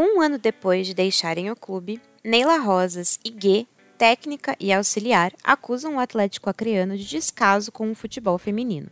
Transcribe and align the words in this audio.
Um 0.00 0.20
ano 0.20 0.38
depois 0.38 0.86
de 0.86 0.94
deixarem 0.94 1.50
o 1.50 1.56
clube, 1.56 2.00
Neila 2.22 2.58
Rosas 2.58 3.18
e 3.24 3.30
Guê, 3.30 3.66
técnica 3.98 4.54
e 4.60 4.72
auxiliar, 4.72 5.32
acusam 5.42 5.96
o 5.96 5.98
Atlético 5.98 6.48
Acreano 6.48 6.96
de 6.96 7.04
descaso 7.04 7.72
com 7.72 7.90
o 7.90 7.96
futebol 7.96 8.38
feminino. 8.38 8.88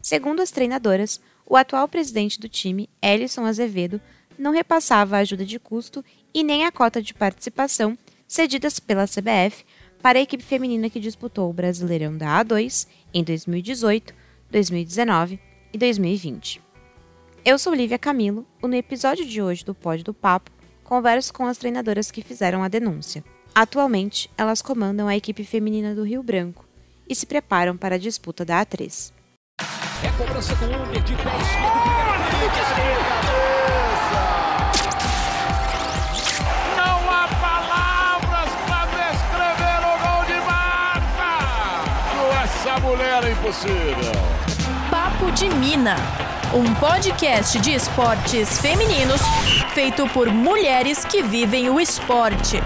Segundo 0.00 0.38
as 0.40 0.52
treinadoras, 0.52 1.20
o 1.44 1.56
atual 1.56 1.88
presidente 1.88 2.38
do 2.38 2.48
time, 2.48 2.88
Ellison 3.02 3.44
Azevedo, 3.44 4.00
não 4.38 4.52
repassava 4.52 5.16
a 5.16 5.18
ajuda 5.18 5.44
de 5.44 5.58
custo 5.58 6.04
e 6.32 6.44
nem 6.44 6.64
a 6.64 6.70
cota 6.70 7.02
de 7.02 7.12
participação 7.12 7.98
cedidas 8.28 8.78
pela 8.78 9.08
CBF 9.08 9.64
para 10.00 10.20
a 10.20 10.22
equipe 10.22 10.44
feminina 10.44 10.88
que 10.88 11.00
disputou 11.00 11.50
o 11.50 11.52
Brasileirão 11.52 12.16
da 12.16 12.44
A2 12.44 12.86
em 13.12 13.24
2018, 13.24 14.14
2019 14.48 15.40
e 15.72 15.76
2020. 15.76 16.69
Eu 17.42 17.58
sou 17.58 17.72
Lívia 17.74 17.98
Camilo 17.98 18.46
e 18.62 18.66
no 18.66 18.74
episódio 18.74 19.24
de 19.24 19.40
hoje 19.40 19.64
do 19.64 19.74
Pódio 19.74 20.04
do 20.04 20.14
Papo 20.14 20.50
converso 20.84 21.32
com 21.32 21.46
as 21.46 21.56
treinadoras 21.56 22.10
que 22.10 22.22
fizeram 22.22 22.62
a 22.62 22.68
denúncia. 22.68 23.24
Atualmente, 23.54 24.30
elas 24.36 24.60
comandam 24.60 25.08
a 25.08 25.16
equipe 25.16 25.42
feminina 25.42 25.94
do 25.94 26.04
Rio 26.04 26.22
Branco 26.22 26.66
e 27.08 27.14
se 27.14 27.24
preparam 27.24 27.78
para 27.78 27.94
a 27.94 27.98
disputa 27.98 28.44
da 28.44 28.64
A3. 28.64 29.12
É 30.04 30.10
cobrança 30.18 30.52
Uber 30.52 31.02
de 31.02 31.14
pé 31.14 31.22
Não 36.76 37.10
há 37.10 37.28
palavras 37.40 38.50
para 38.68 38.86
descrever 38.86 39.80
o 39.80 39.96
gol 40.04 40.24
de 40.26 40.38
Marta! 40.44 41.30
Essa 42.44 42.80
mulher 42.80 43.24
é 43.24 43.32
impossível. 43.32 44.12
Papo 44.90 45.30
de 45.32 45.48
Mina, 45.48 45.96
um 46.52 46.74
podcast 46.80 47.60
de 47.60 47.72
esportes 47.72 48.60
femininos 48.60 49.20
feito 49.72 50.08
por 50.08 50.28
mulheres 50.28 51.04
que 51.04 51.22
vivem 51.22 51.70
o 51.70 51.78
esporte. 51.78 52.56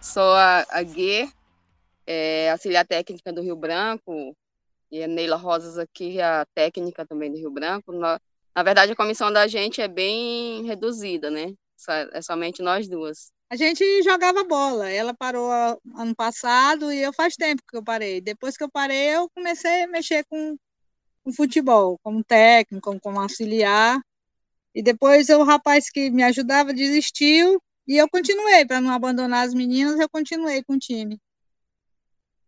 Sou 0.00 0.32
a, 0.34 0.64
a 0.70 0.82
Gui, 0.84 1.28
é, 2.06 2.50
auxiliar 2.52 2.86
técnica 2.86 3.32
do 3.32 3.42
Rio 3.42 3.56
Branco, 3.56 4.36
e 4.90 5.02
a 5.02 5.08
Neila 5.08 5.36
Rosas 5.36 5.78
aqui, 5.78 6.20
a 6.20 6.46
técnica 6.54 7.04
também 7.04 7.32
do 7.32 7.38
Rio 7.38 7.50
Branco. 7.50 7.92
Na, 7.92 8.20
na 8.54 8.62
verdade, 8.62 8.92
a 8.92 8.96
comissão 8.96 9.32
da 9.32 9.48
gente 9.48 9.80
é 9.80 9.88
bem 9.88 10.64
reduzida, 10.64 11.28
né? 11.28 11.54
É 12.12 12.22
somente 12.22 12.62
nós 12.62 12.88
duas. 12.88 13.32
A 13.50 13.56
gente 13.56 14.02
jogava 14.02 14.44
bola. 14.44 14.90
Ela 14.90 15.14
parou 15.14 15.50
ano 15.50 16.14
passado 16.14 16.92
e 16.92 16.98
eu 17.00 17.12
faz 17.12 17.34
tempo 17.34 17.62
que 17.68 17.76
eu 17.76 17.82
parei. 17.82 18.20
Depois 18.20 18.56
que 18.56 18.64
eu 18.64 18.70
parei, 18.70 19.16
eu 19.16 19.28
comecei 19.30 19.84
a 19.84 19.88
mexer 19.88 20.24
com, 20.28 20.56
com 21.24 21.32
futebol, 21.32 21.98
como 22.02 22.22
técnico, 22.22 22.82
como, 22.82 23.00
como 23.00 23.20
auxiliar. 23.20 24.00
E 24.74 24.82
depois 24.82 25.28
o 25.30 25.42
rapaz 25.42 25.90
que 25.90 26.10
me 26.10 26.22
ajudava 26.22 26.72
desistiu 26.74 27.60
e 27.88 27.96
eu 27.96 28.06
continuei, 28.10 28.66
para 28.66 28.82
não 28.82 28.90
abandonar 28.90 29.46
as 29.46 29.54
meninas, 29.54 29.98
eu 29.98 30.10
continuei 30.10 30.62
com 30.62 30.74
o 30.74 30.78
time. 30.78 31.18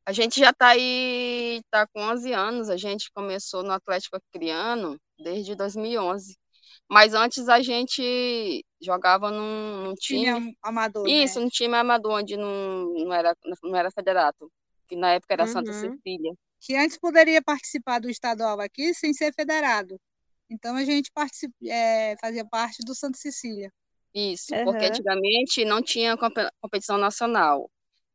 A 0.05 0.13
gente 0.13 0.39
já 0.39 0.51
está 0.51 0.69
aí, 0.69 1.61
está 1.65 1.87
com 1.87 2.03
11 2.03 2.33
anos, 2.35 2.69
a 2.69 2.77
gente 2.77 3.11
começou 3.13 3.63
no 3.63 3.73
Atlético 3.73 4.17
Acreano 4.17 5.01
desde 5.19 5.55
2011. 5.55 6.37
Mas 6.89 7.15
antes 7.15 7.49
a 7.49 7.61
gente 7.61 8.65
jogava 8.81 9.31
num, 9.31 9.85
num 9.85 9.95
time, 9.95 10.25
time 10.25 10.59
amador. 10.63 11.09
Isso, 11.09 11.39
né? 11.39 11.47
um 11.47 11.49
time 11.49 11.77
amador, 11.77 12.13
onde 12.19 12.37
não, 12.37 12.93
não, 12.95 13.13
era, 13.13 13.37
não 13.63 13.77
era 13.77 13.91
federato, 13.91 14.51
que 14.89 14.97
na 14.97 15.13
época 15.13 15.35
era 15.35 15.45
uhum. 15.45 15.53
Santa 15.53 15.73
Cecília. 15.73 16.35
Que 16.61 16.77
antes 16.77 16.99
poderia 16.99 17.43
participar 17.43 18.01
do 18.01 18.11
estadual 18.11 18.61
aqui 18.61 18.93
sem 18.93 19.13
ser 19.13 19.33
federado. 19.33 19.99
Então 20.51 20.77
a 20.77 20.85
gente 20.85 21.11
particip, 21.13 21.53
é, 21.67 22.17
fazia 22.21 22.45
parte 22.45 22.79
do 22.85 22.95
Santa 22.95 23.17
Cecília. 23.17 23.73
Isso, 24.13 24.53
uhum. 24.55 24.65
porque 24.65 24.87
antigamente 24.87 25.65
não 25.65 25.81
tinha 25.81 26.17
competição 26.61 26.99
nacional. 26.99 27.71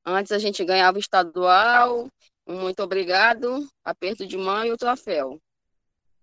Antes 0.05 0.31
a 0.31 0.37
gente 0.37 0.63
ganhava 0.63 0.97
o 0.97 0.99
estadual, 0.99 2.09
um 2.45 2.59
muito 2.59 2.83
obrigado, 2.83 3.67
aperto 3.83 4.27
de 4.27 4.37
mão 4.37 4.65
e 4.65 4.71
o 4.71 4.77
troféu. 4.77 5.41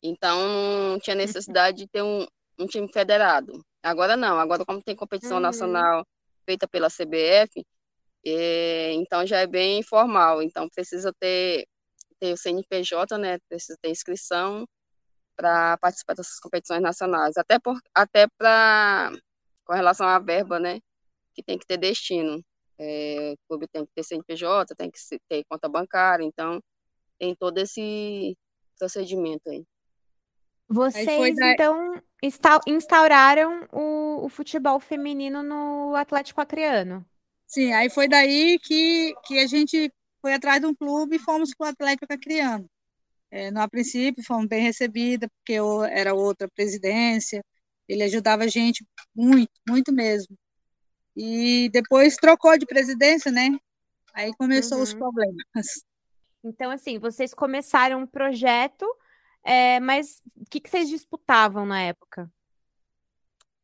Então 0.03 0.91
não 0.91 0.99
tinha 0.99 1.17
necessidade 1.17 1.79
de 1.79 1.89
ter 1.89 2.03
um, 2.03 2.27
um 2.59 2.67
time 2.67 2.89
federado. 2.93 3.65
Agora 3.83 4.17
não, 4.17 4.39
agora 4.39 4.65
como 4.65 4.83
tem 4.83 4.97
competição 4.97 5.37
uhum. 5.37 5.43
nacional 5.43 6.07
feita 6.45 6.67
pela 6.69 6.89
CBF, 6.89 7.65
é, 8.25 8.93
então 8.95 9.27
já 9.27 9.39
é 9.41 9.47
bem 9.47 9.79
informal. 9.81 10.43
Então 10.43 10.69
precisa 10.69 11.13
ter, 11.19 11.67
ter 12.21 12.33
o 12.33 12.37
CNPJ, 12.37 13.19
né? 13.19 13.39
Precisa 13.49 13.79
ter 13.81 13.91
inscrição 13.91 14.67
para 15.37 15.77
participar 15.79 16.15
dessas 16.15 16.39
competições 16.41 16.83
nacionais. 16.83 17.37
Até, 17.37 17.59
por, 17.59 17.79
até 17.95 18.27
para 18.39 19.13
com 19.65 19.75
relação 19.75 20.07
à 20.07 20.19
verba, 20.19 20.59
né? 20.61 20.81
Que 21.35 21.43
tem 21.43 21.59
que 21.59 21.67
ter 21.67 21.79
destino. 21.79 22.43
É, 22.79 23.35
o 23.35 23.49
clube 23.49 23.69
tem 23.69 23.85
que 23.87 23.93
ter 23.95 24.03
CNPJ, 24.05 24.75
tem 24.75 24.91
que 24.91 24.99
ter 25.29 25.45
conta 25.49 25.69
bancária, 25.69 26.25
então 26.25 26.61
tem 27.19 27.35
todo 27.37 27.59
esse 27.59 28.37
procedimento 28.79 29.49
aí. 29.49 29.65
Vocês, 30.73 31.39
aí 31.39 31.53
então, 31.53 32.03
instauraram 32.67 33.69
o, 33.73 34.25
o, 34.25 34.29
futebol 34.29 34.81
feminino 34.81 35.43
no 35.43 35.95
Atlético 35.95 36.41
Acreano. 36.41 37.05
Sim, 37.47 37.73
aí 37.73 37.91
foi 37.91 38.09
daí 38.09 38.59
que, 38.59 39.15
que 39.27 39.39
a 39.39 39.47
gente 39.47 39.93
foi 40.21 40.33
atrás 40.33 40.61
de 40.61 40.67
um 40.67 40.75
clube 40.75 41.17
e 41.17 41.19
fomos 41.19 41.55
para 41.55 41.67
o 41.67 41.71
Atlético 41.71 42.13
Acreano. 42.13 42.67
É, 43.31 43.51
no 43.51 43.61
a 43.61 43.69
princípio, 43.69 44.25
fomos 44.25 44.47
bem 44.47 44.63
recebidas, 44.63 45.29
porque 45.39 45.55
eu 45.55 45.83
era 45.85 46.15
outra 46.15 46.49
presidência, 46.49 47.45
ele 47.89 48.03
ajudava 48.03 48.45
a 48.45 48.49
gente 48.49 48.87
muito, 49.15 49.51
muito 49.69 49.93
mesmo. 49.93 50.37
E 51.17 51.69
depois 51.71 52.17
trocou 52.17 52.57
de 52.57 52.67
presidência, 52.67 53.31
né? 53.31 53.51
Aí 54.15 54.33
começou 54.39 54.79
uhum. 54.79 54.85
os 54.85 54.95
problemas. 54.95 55.85
Então, 56.45 56.71
assim, 56.71 56.99
vocês 56.99 57.33
começaram 57.33 58.01
um 58.01 58.07
projeto, 58.07 58.87
é, 59.45 59.81
mas 59.81 60.23
o 60.37 60.45
que, 60.49 60.61
que 60.61 60.71
vocês 60.71 60.89
disputavam 60.89 61.67
na 61.67 61.81
época? 61.81 62.31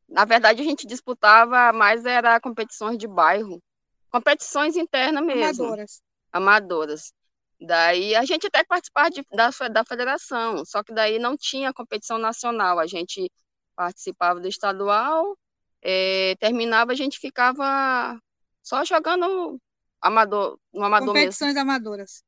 Na 0.09 0.25
verdade, 0.25 0.63
a 0.63 0.65
gente 0.65 0.87
disputava 0.87 1.73
mais 1.73 2.05
era 2.05 2.41
competições 2.41 2.97
de 2.97 3.07
bairro, 3.07 3.63
competições 4.11 4.77
internas 4.77 5.25
mesmo. 5.25 5.65
Amadoras. 5.65 6.03
Amadoras. 6.33 7.13
Daí 7.61 8.15
a 8.15 8.25
gente 8.25 8.47
até 8.47 8.65
participava 8.65 9.11
de, 9.11 9.23
da, 9.33 9.51
da 9.69 9.85
federação, 9.85 10.65
só 10.65 10.83
que 10.83 10.95
daí 10.95 11.19
não 11.19 11.37
tinha 11.37 11.73
competição 11.73 12.17
nacional. 12.17 12.79
A 12.79 12.87
gente 12.87 13.31
participava 13.77 14.41
do 14.41 14.49
estadual, 14.49 15.37
é, 15.83 16.35
terminava, 16.39 16.93
a 16.93 16.95
gente 16.95 17.19
ficava 17.19 18.19
só 18.63 18.85
jogando 18.85 19.61
amador, 20.01 20.59
no 20.73 20.85
amador 20.85 21.09
Competições 21.09 21.55
mesmo. 21.55 21.71
amadoras. 21.71 22.23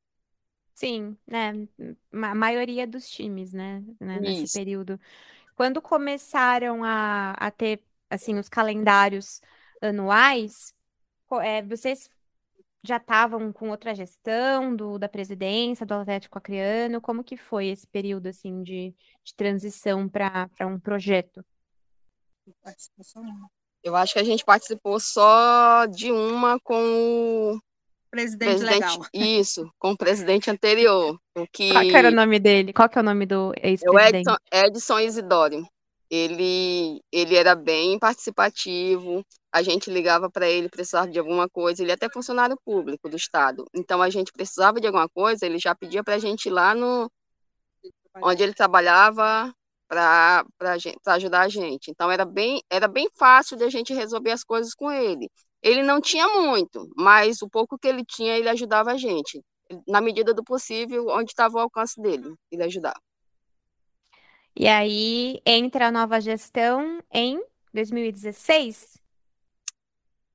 Sim, 0.73 1.17
né? 1.27 1.67
A 2.11 2.35
maioria 2.35 2.87
dos 2.87 3.09
times, 3.09 3.53
né? 3.53 3.83
né 3.99 4.19
nesse 4.19 4.57
período. 4.57 4.99
Quando 5.55 5.81
começaram 5.81 6.83
a, 6.83 7.31
a 7.31 7.51
ter, 7.51 7.83
assim, 8.09 8.37
os 8.39 8.49
calendários 8.49 9.41
anuais, 9.81 10.73
é, 11.41 11.61
vocês 11.61 12.09
já 12.83 12.97
estavam 12.97 13.53
com 13.53 13.69
outra 13.69 13.93
gestão 13.93 14.75
do, 14.75 14.97
da 14.97 15.07
presidência 15.07 15.85
do 15.85 15.93
Atlético 15.93 16.37
Acreano? 16.37 16.99
Como 16.99 17.23
que 17.23 17.37
foi 17.37 17.67
esse 17.67 17.85
período 17.87 18.27
assim 18.27 18.63
de, 18.63 18.95
de 19.23 19.35
transição 19.35 20.09
para 20.09 20.49
um 20.61 20.79
projeto? 20.79 21.45
Eu 23.83 23.95
acho 23.95 24.13
que 24.13 24.19
a 24.19 24.23
gente 24.23 24.43
participou 24.43 24.99
só 24.99 25.85
de 25.85 26.11
uma 26.11 26.59
com 26.59 27.53
o 27.53 27.59
presidente, 28.11 28.49
presidente 28.49 28.81
legal. 28.81 29.07
Isso, 29.13 29.71
com 29.79 29.91
o 29.91 29.97
presidente 29.97 30.51
anterior. 30.51 31.17
O 31.35 31.47
que... 31.51 31.71
Qual 31.71 31.83
que 31.83 31.95
era 31.95 32.09
o 32.09 32.11
nome 32.11 32.39
dele? 32.39 32.73
Qual 32.73 32.89
que 32.89 32.97
é 32.97 33.01
o 33.01 33.05
nome 33.05 33.25
do 33.25 33.53
ex-presidente? 33.61 34.29
Edson, 34.29 34.37
Edson 34.51 34.99
Isidório. 34.99 35.65
Ele, 36.09 37.01
ele 37.09 37.35
era 37.35 37.55
bem 37.55 37.97
participativo, 37.97 39.25
a 39.49 39.61
gente 39.61 39.89
ligava 39.89 40.29
para 40.29 40.45
ele, 40.45 40.67
precisava 40.67 41.09
de 41.09 41.17
alguma 41.17 41.47
coisa, 41.47 41.81
ele 41.81 41.91
é 41.91 41.93
até 41.93 42.09
funcionário 42.09 42.59
público 42.65 43.07
do 43.07 43.15
Estado. 43.15 43.65
Então, 43.73 44.01
a 44.01 44.09
gente 44.09 44.31
precisava 44.33 44.81
de 44.81 44.87
alguma 44.87 45.07
coisa, 45.07 45.45
ele 45.45 45.57
já 45.57 45.73
pedia 45.73 46.03
para 46.03 46.15
a 46.15 46.19
gente 46.19 46.47
ir 46.47 46.51
lá 46.51 46.75
no 46.75 47.09
onde 48.21 48.43
ele 48.43 48.53
trabalhava 48.53 49.53
para 49.87 50.45
ajudar 51.07 51.41
a 51.41 51.49
gente. 51.49 51.89
Então, 51.91 52.11
era 52.11 52.25
bem, 52.25 52.61
era 52.69 52.89
bem 52.89 53.09
fácil 53.13 53.55
de 53.55 53.63
a 53.63 53.69
gente 53.69 53.93
resolver 53.93 54.31
as 54.31 54.43
coisas 54.43 54.73
com 54.73 54.91
ele. 54.91 55.29
Ele 55.61 55.83
não 55.83 56.01
tinha 56.01 56.27
muito, 56.27 56.91
mas 56.95 57.41
o 57.41 57.49
pouco 57.49 57.77
que 57.77 57.87
ele 57.87 58.03
tinha, 58.03 58.37
ele 58.37 58.49
ajudava 58.49 58.91
a 58.91 58.97
gente. 58.97 59.41
Na 59.87 60.01
medida 60.01 60.33
do 60.33 60.43
possível, 60.43 61.07
onde 61.09 61.31
estava 61.31 61.55
o 61.55 61.59
alcance 61.59 62.01
dele, 62.01 62.35
ele 62.51 62.63
ajudava. 62.63 62.99
E 64.55 64.67
aí 64.67 65.41
entra 65.45 65.87
a 65.87 65.91
nova 65.91 66.19
gestão 66.19 67.01
em 67.11 67.41
2016? 67.73 68.99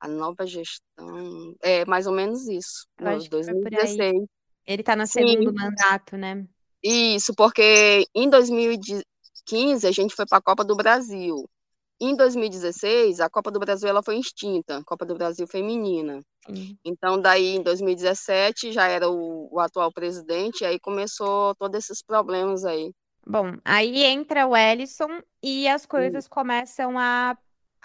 A 0.00 0.08
nova 0.08 0.46
gestão. 0.46 1.54
É 1.60 1.84
mais 1.84 2.06
ou 2.06 2.14
menos 2.14 2.46
isso. 2.48 2.86
Eu 2.98 3.08
acho 3.08 3.28
2016. 3.28 4.26
Ele 4.66 4.82
está 4.82 4.96
no 4.96 5.06
segundo 5.06 5.52
mandato, 5.52 6.16
né? 6.16 6.46
Isso, 6.82 7.34
porque 7.34 8.06
em 8.14 8.28
2015 8.28 9.86
a 9.86 9.90
gente 9.90 10.14
foi 10.14 10.26
para 10.26 10.38
a 10.38 10.42
Copa 10.42 10.64
do 10.64 10.76
Brasil. 10.76 11.48
Em 11.98 12.14
2016, 12.14 13.20
a 13.20 13.30
Copa 13.30 13.50
do 13.50 13.58
Brasil 13.58 13.88
ela 13.88 14.02
foi 14.02 14.18
extinta, 14.18 14.82
Copa 14.84 15.06
do 15.06 15.14
Brasil 15.14 15.46
feminina. 15.46 16.20
Sim. 16.46 16.76
Então, 16.84 17.18
daí 17.18 17.56
em 17.56 17.62
2017 17.62 18.70
já 18.70 18.86
era 18.86 19.08
o, 19.08 19.48
o 19.50 19.58
atual 19.58 19.90
presidente, 19.90 20.60
e 20.60 20.66
aí 20.66 20.78
começou 20.78 21.54
todos 21.54 21.78
esses 21.78 22.02
problemas 22.02 22.64
aí. 22.64 22.92
Bom, 23.26 23.54
aí 23.64 24.04
entra 24.04 24.46
o 24.46 24.56
Ellison 24.56 25.20
e 25.42 25.66
as 25.66 25.86
coisas 25.86 26.24
Sim. 26.24 26.30
começam 26.30 26.98
a, 26.98 27.36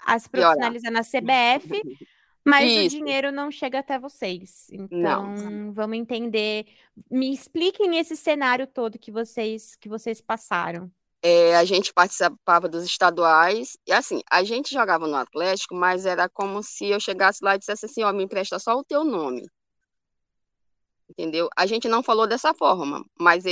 a 0.04 0.18
se 0.18 0.28
profissionalizar 0.28 0.92
na 0.92 1.00
CBF, 1.00 1.82
mas 2.46 2.70
Isso. 2.70 2.86
o 2.86 3.00
dinheiro 3.00 3.32
não 3.32 3.50
chega 3.50 3.78
até 3.78 3.98
vocês. 3.98 4.68
Então, 4.70 5.34
não. 5.34 5.72
vamos 5.72 5.96
entender. 5.96 6.66
Me 7.10 7.32
expliquem 7.32 7.98
esse 7.98 8.16
cenário 8.16 8.66
todo 8.66 8.98
que 8.98 9.10
vocês 9.10 9.74
que 9.76 9.88
vocês 9.88 10.20
passaram. 10.20 10.90
É, 11.22 11.56
a 11.56 11.64
gente 11.64 11.92
participava 11.92 12.68
dos 12.68 12.84
estaduais, 12.84 13.76
e 13.86 13.92
assim, 13.92 14.20
a 14.30 14.42
gente 14.42 14.72
jogava 14.74 15.06
no 15.06 15.16
Atlético, 15.16 15.74
mas 15.74 16.04
era 16.04 16.28
como 16.28 16.62
se 16.62 16.86
eu 16.86 16.98
chegasse 16.98 17.44
lá 17.44 17.54
e 17.54 17.58
dissesse 17.58 17.86
assim, 17.86 18.02
ó, 18.02 18.12
me 18.12 18.24
empresta 18.24 18.58
só 18.58 18.76
o 18.76 18.84
teu 18.84 19.04
nome. 19.04 19.48
Entendeu? 21.08 21.48
A 21.56 21.66
gente 21.66 21.88
não 21.88 22.02
falou 22.02 22.26
dessa 22.26 22.52
forma, 22.54 23.04
mas 23.20 23.44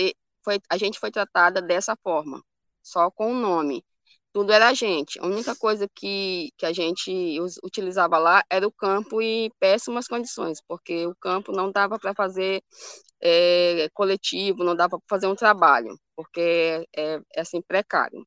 foi, 0.43 0.61
a 0.69 0.77
gente 0.77 0.99
foi 0.99 1.11
tratada 1.11 1.63
dessa 1.63 1.97
forma, 2.03 2.43
só 2.83 3.11
com 3.11 3.31
o 3.33 3.35
nome. 3.35 3.85
Tudo 4.33 4.53
era 4.53 4.69
a 4.69 4.75
gente. 4.75 5.19
A 5.21 5.27
única 5.27 5.57
coisa 5.57 5.89
que, 5.95 6.51
que 6.57 6.65
a 6.67 6.73
gente 6.73 7.39
utilizava 7.65 8.17
lá 8.19 8.43
era 8.51 8.67
o 8.67 8.73
campo 8.73 9.21
e 9.21 9.51
péssimas 9.59 10.07
condições, 10.07 10.61
porque 10.69 11.07
o 11.07 11.15
campo 11.17 11.53
não 11.53 11.73
dava 11.73 11.99
para 11.99 12.15
fazer 12.15 12.63
é, 13.21 13.89
coletivo, 13.93 14.65
não 14.65 14.77
dava 14.77 14.99
para 14.99 15.07
fazer 15.09 15.27
um 15.27 15.35
trabalho 15.35 15.97
porque 16.21 16.87
é, 16.97 17.21
é 17.35 17.41
assim 17.41 17.63
precário. 17.63 18.27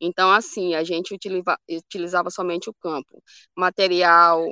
Então, 0.00 0.30
assim, 0.32 0.74
a 0.74 0.84
gente 0.84 1.14
utiliza, 1.14 1.58
utilizava 1.70 2.30
somente 2.30 2.70
o 2.70 2.74
campo, 2.74 3.22
material, 3.56 4.46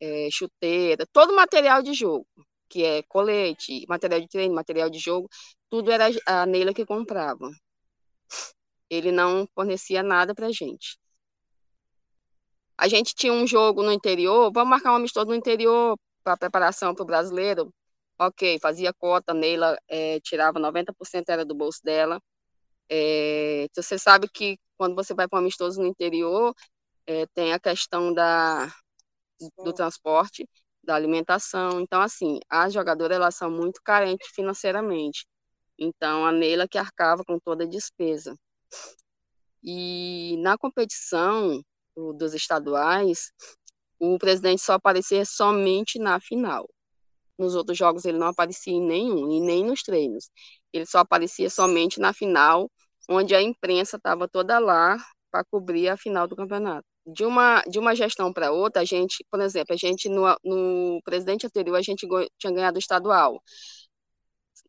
é, 0.00 0.28
chuteira, 0.30 1.06
todo 1.12 1.34
material 1.34 1.82
de 1.82 1.94
jogo, 1.94 2.26
que 2.68 2.84
é 2.84 3.02
colete, 3.04 3.84
material 3.88 4.20
de 4.20 4.28
treino, 4.28 4.54
material 4.54 4.90
de 4.90 4.98
jogo, 4.98 5.28
tudo 5.70 5.90
era 5.90 6.08
a 6.26 6.46
Neila 6.46 6.74
que 6.74 6.86
comprava. 6.86 7.50
Ele 8.90 9.12
não 9.12 9.46
fornecia 9.54 10.02
nada 10.02 10.34
para 10.34 10.50
gente. 10.52 10.98
A 12.76 12.88
gente 12.88 13.14
tinha 13.14 13.32
um 13.32 13.46
jogo 13.46 13.82
no 13.82 13.92
interior, 13.92 14.50
vamos 14.52 14.70
marcar 14.70 14.92
um 14.92 14.96
amistoso 14.96 15.26
no 15.26 15.34
interior 15.34 15.98
para 16.22 16.36
preparação 16.36 16.94
para 16.94 17.02
o 17.02 17.06
brasileiro, 17.06 17.72
Ok, 18.20 18.58
fazia 18.60 18.92
cota, 18.92 19.32
Neila 19.32 19.78
é, 19.88 20.18
tirava 20.20 20.58
90% 20.58 21.28
era 21.28 21.44
do 21.44 21.54
bolso 21.54 21.80
dela. 21.84 22.20
É, 22.90 23.68
você 23.74 23.98
sabe 23.98 24.28
que 24.28 24.58
quando 24.76 24.96
você 24.96 25.14
vai 25.14 25.28
para 25.28 25.38
um 25.38 25.42
amistoso 25.42 25.80
no 25.80 25.86
interior, 25.86 26.54
é, 27.06 27.26
tem 27.34 27.52
a 27.52 27.60
questão 27.60 28.12
da, 28.14 28.68
do 29.64 29.72
transporte, 29.72 30.48
da 30.82 30.96
alimentação. 30.96 31.80
Então, 31.80 32.00
assim, 32.02 32.40
as 32.50 32.72
jogadoras 32.74 33.16
elas 33.16 33.36
são 33.36 33.50
muito 33.50 33.80
carentes 33.84 34.28
financeiramente. 34.34 35.26
Então, 35.78 36.26
a 36.26 36.32
Neila 36.32 36.68
que 36.68 36.78
arcava 36.78 37.24
com 37.24 37.38
toda 37.40 37.64
a 37.64 37.68
despesa. 37.68 38.36
E 39.62 40.36
na 40.38 40.56
competição 40.56 41.62
dos 42.16 42.34
estaduais, 42.34 43.32
o 43.98 44.18
presidente 44.18 44.62
só 44.62 44.74
aparecia 44.74 45.24
somente 45.24 45.98
na 45.98 46.20
final. 46.20 46.68
Nos 47.38 47.54
outros 47.54 47.76
jogos 47.78 48.04
ele 48.04 48.18
não 48.18 48.28
aparecia 48.28 48.72
em 48.72 48.80
nenhum, 48.80 49.30
e 49.32 49.40
nem 49.40 49.64
nos 49.64 49.82
treinos. 49.82 50.30
Ele 50.72 50.86
só 50.86 50.98
aparecia 50.98 51.50
somente 51.50 52.00
na 52.00 52.12
final, 52.12 52.70
onde 53.08 53.34
a 53.34 53.42
imprensa 53.42 53.96
estava 53.96 54.28
toda 54.28 54.58
lá 54.58 54.96
para 55.30 55.44
cobrir 55.44 55.88
a 55.88 55.96
final 55.96 56.26
do 56.26 56.36
campeonato. 56.36 56.84
De 57.06 57.24
uma, 57.24 57.62
de 57.62 57.78
uma 57.78 57.94
gestão 57.94 58.32
para 58.32 58.52
outra, 58.52 58.82
a 58.82 58.84
gente, 58.84 59.24
por 59.30 59.40
exemplo, 59.40 59.72
a 59.72 59.76
gente 59.76 60.08
no, 60.08 60.24
no 60.44 61.00
presidente 61.04 61.46
anterior 61.46 61.76
a 61.76 61.82
gente 61.82 62.06
tinha 62.38 62.52
ganhado 62.52 62.76
o 62.76 62.78
estadual. 62.78 63.40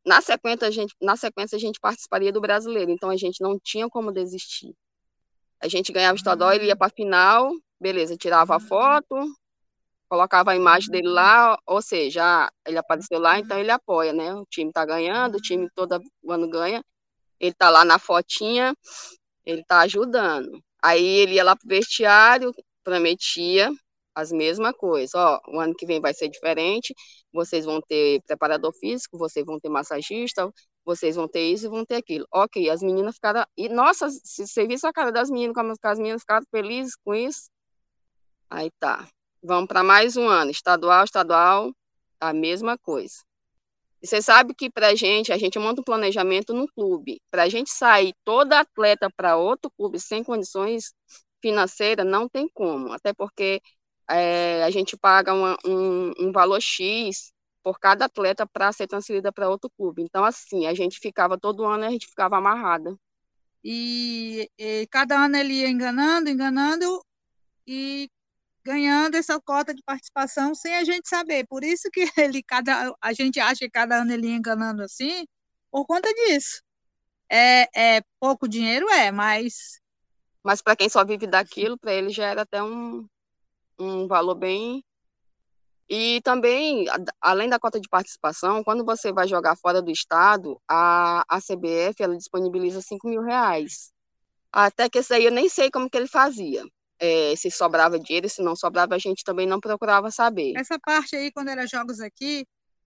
Na 0.05 0.21
sequência, 0.21 0.67
a 0.67 0.71
gente, 0.71 0.95
na 1.01 1.15
sequência, 1.15 1.55
a 1.55 1.59
gente 1.59 1.79
participaria 1.79 2.31
do 2.31 2.41
brasileiro, 2.41 2.91
então 2.91 3.09
a 3.09 3.17
gente 3.17 3.41
não 3.41 3.59
tinha 3.59 3.89
como 3.89 4.11
desistir. 4.11 4.73
A 5.61 5.67
gente 5.67 5.91
ganhava 5.91 6.13
o 6.13 6.17
estadual, 6.17 6.53
ele 6.53 6.65
ia 6.65 6.75
para 6.75 6.87
a 6.87 6.89
final, 6.89 7.51
beleza, 7.79 8.15
tirava 8.15 8.55
a 8.55 8.59
foto, 8.59 9.15
colocava 10.09 10.51
a 10.51 10.55
imagem 10.55 10.89
dele 10.89 11.09
lá, 11.09 11.57
ou 11.65 11.81
seja, 11.81 12.51
ele 12.65 12.77
apareceu 12.77 13.19
lá, 13.19 13.39
então 13.39 13.59
ele 13.59 13.71
apoia, 13.71 14.13
né? 14.13 14.33
O 14.33 14.45
time 14.45 14.71
tá 14.71 14.85
ganhando, 14.85 15.35
o 15.35 15.41
time 15.41 15.69
todo 15.75 16.01
ano 16.27 16.49
ganha, 16.49 16.83
ele 17.39 17.53
tá 17.53 17.69
lá 17.69 17.85
na 17.85 17.99
fotinha, 17.99 18.75
ele 19.45 19.63
tá 19.65 19.81
ajudando. 19.81 20.63
Aí 20.81 21.05
ele 21.05 21.35
ia 21.35 21.43
lá 21.43 21.55
pro 21.55 21.67
vestiário, 21.67 22.53
prometia 22.83 23.69
as 24.19 24.31
mesmas 24.31 24.73
coisas, 24.75 25.13
ó, 25.15 25.39
o 25.47 25.59
ano 25.59 25.75
que 25.75 25.85
vem 25.85 25.99
vai 26.01 26.13
ser 26.13 26.29
diferente, 26.29 26.93
vocês 27.33 27.65
vão 27.65 27.81
ter 27.81 28.21
preparador 28.27 28.73
físico, 28.73 29.17
vocês 29.17 29.45
vão 29.45 29.59
ter 29.59 29.69
massagista, 29.69 30.51
vocês 30.85 31.15
vão 31.15 31.27
ter 31.27 31.51
isso 31.51 31.65
e 31.65 31.69
vão 31.69 31.85
ter 31.85 31.95
aquilo. 31.95 32.25
Ok, 32.31 32.69
as 32.69 32.81
meninas 32.81 33.15
ficaram, 33.15 33.45
e 33.57 33.69
nossa, 33.69 34.09
você 34.09 34.67
visse 34.67 34.85
a 34.87 34.93
cara 34.93 35.11
das 35.11 35.29
meninas, 35.29 35.55
como 35.55 35.73
as 35.81 35.97
meninas 35.97 36.21
ficaram 36.21 36.45
felizes 36.51 36.95
com 37.03 37.13
isso, 37.15 37.49
aí 38.49 38.69
tá, 38.79 39.07
Vamos 39.41 39.67
para 39.69 39.83
mais 39.83 40.17
um 40.17 40.27
ano, 40.27 40.51
estadual, 40.51 41.05
estadual, 41.05 41.71
a 42.19 42.33
mesma 42.33 42.77
coisa. 42.77 43.15
E 44.01 44.07
você 44.07 44.21
sabe 44.21 44.53
que 44.53 44.69
para 44.69 44.95
gente, 44.95 45.31
a 45.31 45.37
gente 45.37 45.57
monta 45.57 45.79
um 45.81 45.83
planejamento 45.83 46.53
no 46.53 46.67
clube. 46.67 47.21
Para 47.31 47.43
a 47.43 47.49
gente 47.49 47.69
sair 47.69 48.13
toda 48.25 48.59
atleta 48.59 49.09
para 49.15 49.37
outro 49.37 49.71
clube 49.77 49.97
sem 49.99 50.23
condições 50.25 50.93
financeiras, 51.41 52.05
não 52.05 52.27
tem 52.27 52.49
como. 52.53 52.91
Até 52.91 53.13
porque 53.13 53.61
é, 54.09 54.63
a 54.63 54.69
gente 54.71 54.97
paga 54.97 55.33
uma, 55.33 55.57
um, 55.65 56.11
um 56.19 56.31
valor 56.31 56.61
X 56.61 57.31
por 57.63 57.79
cada 57.79 58.05
atleta 58.05 58.47
para 58.47 58.71
ser 58.71 58.87
transferida 58.87 59.31
para 59.31 59.49
outro 59.49 59.69
clube. 59.77 60.01
Então, 60.01 60.23
assim, 60.25 60.65
a 60.67 60.73
gente 60.73 60.99
ficava 60.99 61.37
todo 61.37 61.65
ano, 61.65 61.85
a 61.85 61.89
gente 61.89 62.07
ficava 62.07 62.37
amarrada. 62.37 62.95
E, 63.63 64.49
e, 64.57 64.87
cada 64.87 65.17
ano 65.25 65.35
ele 65.37 65.53
ia 65.55 65.69
enganando, 65.69 66.29
enganando, 66.29 67.01
e 67.67 68.09
ganhando 68.63 69.15
essa 69.15 69.39
cota 69.41 69.73
de 69.73 69.83
participação 69.83 70.55
sem 70.55 70.75
a 70.75 70.83
gente 70.83 71.07
saber. 71.09 71.45
Por 71.47 71.63
isso 71.63 71.89
que 71.91 72.01
ele 72.17 72.43
cada 72.43 72.93
a 73.01 73.13
gente 73.13 73.39
acha 73.39 73.59
que 73.59 73.69
cada 73.71 74.01
ano 74.01 74.13
ele 74.13 74.27
ia 74.27 74.35
enganando 74.35 74.83
assim, 74.83 75.25
por 75.71 75.85
conta 75.85 76.13
disso. 76.13 76.61
É, 77.31 77.97
é 77.97 78.01
pouco 78.19 78.47
dinheiro 78.47 78.89
é, 78.89 79.11
mas 79.11 79.79
mas 80.43 80.61
para 80.61 80.75
quem 80.75 80.89
só 80.89 81.05
vive 81.05 81.27
daquilo, 81.27 81.77
para 81.77 81.93
ele 81.93 82.09
já 82.09 82.25
era 82.27 82.43
até 82.43 82.63
um, 82.63 83.07
um 83.79 84.07
valor 84.07 84.35
bem 84.35 84.83
e 85.89 86.21
também, 86.21 86.85
além 87.19 87.49
da 87.49 87.59
cota 87.59 87.79
de 87.79 87.89
participação, 87.89 88.63
quando 88.63 88.85
você 88.85 89.11
vai 89.11 89.27
jogar 89.27 89.55
fora 89.55 89.81
do 89.81 89.89
estado, 89.89 90.61
a, 90.67 91.23
a 91.27 91.39
CBF 91.41 92.03
ela 92.03 92.15
disponibiliza 92.15 92.79
5 92.79 93.07
mil 93.07 93.23
reais. 93.23 93.91
Até 94.51 94.87
que 94.87 94.99
esse 94.99 95.13
aí 95.13 95.25
eu 95.25 95.31
nem 95.31 95.49
sei 95.49 95.71
como 95.71 95.89
que 95.89 95.97
ele 95.97 96.07
fazia 96.07 96.63
é, 96.99 97.33
se 97.35 97.49
sobrava 97.49 97.97
dinheiro, 97.97 98.29
se 98.29 98.41
não 98.41 98.55
sobrava, 98.55 98.93
a 98.93 98.99
gente 98.99 99.23
também 99.23 99.47
não 99.47 99.59
procurava 99.59 100.11
saber. 100.11 100.53
Essa 100.57 100.77
parte 100.77 101.15
aí, 101.15 101.31
quando 101.31 101.47
era 101.47 101.65
jogos 101.65 101.99
aqui, 102.01 102.45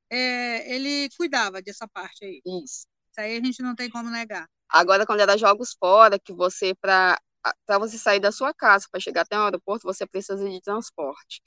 é, 0.09 0.73
ele 0.73 1.09
cuidava 1.17 1.61
dessa 1.61 1.87
parte 1.87 2.23
aí. 2.23 2.41
Isso. 2.45 2.85
Isso 3.11 3.19
aí 3.19 3.37
a 3.37 3.43
gente 3.43 3.61
não 3.61 3.75
tem 3.75 3.89
como 3.89 4.09
negar. 4.09 4.47
Agora, 4.69 5.05
quando 5.05 5.21
era 5.21 5.37
jogos 5.37 5.75
fora, 5.77 6.19
que 6.19 6.31
você, 6.31 6.73
para 6.75 7.19
você 7.79 7.97
sair 7.97 8.19
da 8.19 8.31
sua 8.31 8.53
casa 8.53 8.87
para 8.91 8.99
chegar 8.99 9.21
até 9.21 9.37
o 9.37 9.43
aeroporto, 9.43 9.83
você 9.85 10.05
precisa 10.07 10.49
de 10.49 10.61
transporte. 10.61 11.41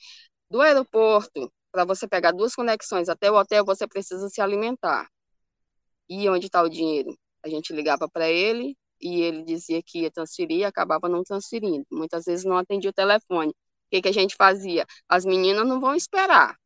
Do 0.51 0.61
aeroporto, 0.61 1.53
para 1.73 1.85
você 1.85 2.07
pegar 2.09 2.33
duas 2.33 2.55
conexões 2.55 3.09
até 3.09 3.31
o 3.31 3.37
hotel, 3.37 3.65
você 3.65 3.87
precisa 3.87 4.29
se 4.29 4.41
alimentar. 4.41 5.09
E 6.09 6.29
onde 6.29 6.47
está 6.47 6.63
o 6.63 6.69
dinheiro? 6.69 7.17
A 7.43 7.49
gente 7.49 7.73
ligava 7.73 8.09
para 8.09 8.29
ele, 8.29 8.77
e 9.01 9.23
ele 9.23 9.43
dizia 9.45 9.83
que 9.83 10.03
ia 10.03 10.11
transferir 10.11 10.59
e 10.59 10.65
acabava 10.65 11.09
não 11.09 11.23
transferindo. 11.23 11.87
Muitas 11.91 12.25
vezes 12.25 12.45
não 12.45 12.57
atendia 12.57 12.91
o 12.91 12.93
telefone. 12.93 13.51
O 13.51 13.55
que, 13.91 14.03
que 14.03 14.09
a 14.09 14.13
gente 14.13 14.35
fazia? 14.37 14.87
As 15.09 15.25
meninas 15.25 15.67
não 15.67 15.81
vão 15.81 15.95
esperar. 15.95 16.57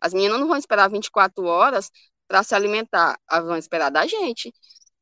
As 0.00 0.12
meninas 0.12 0.38
não 0.38 0.46
vão 0.48 0.56
esperar 0.56 0.88
24 0.90 1.44
horas 1.44 1.90
para 2.28 2.42
se 2.42 2.54
alimentar, 2.54 3.18
elas 3.30 3.46
vão 3.46 3.56
esperar 3.56 3.90
da 3.90 4.06
gente. 4.06 4.52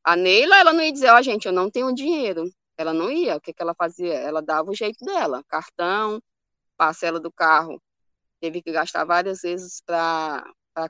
A 0.03 0.15
Neila, 0.15 0.57
ela 0.57 0.73
não 0.73 0.83
ia 0.83 0.91
dizer, 0.91 1.09
ó, 1.09 1.19
oh, 1.19 1.21
gente, 1.21 1.47
eu 1.47 1.51
não 1.51 1.69
tenho 1.69 1.93
dinheiro. 1.93 2.49
Ela 2.77 2.93
não 2.93 3.11
ia. 3.11 3.37
O 3.37 3.41
que, 3.41 3.53
que 3.53 3.61
ela 3.61 3.75
fazia? 3.75 4.13
Ela 4.13 4.41
dava 4.41 4.69
o 4.71 4.75
jeito 4.75 5.03
dela. 5.05 5.43
Cartão, 5.47 6.21
parcela 6.77 7.19
do 7.19 7.31
carro. 7.31 7.81
Teve 8.41 8.61
que 8.61 8.71
gastar 8.71 9.05
várias 9.05 9.41
vezes 9.41 9.81
para 9.85 10.43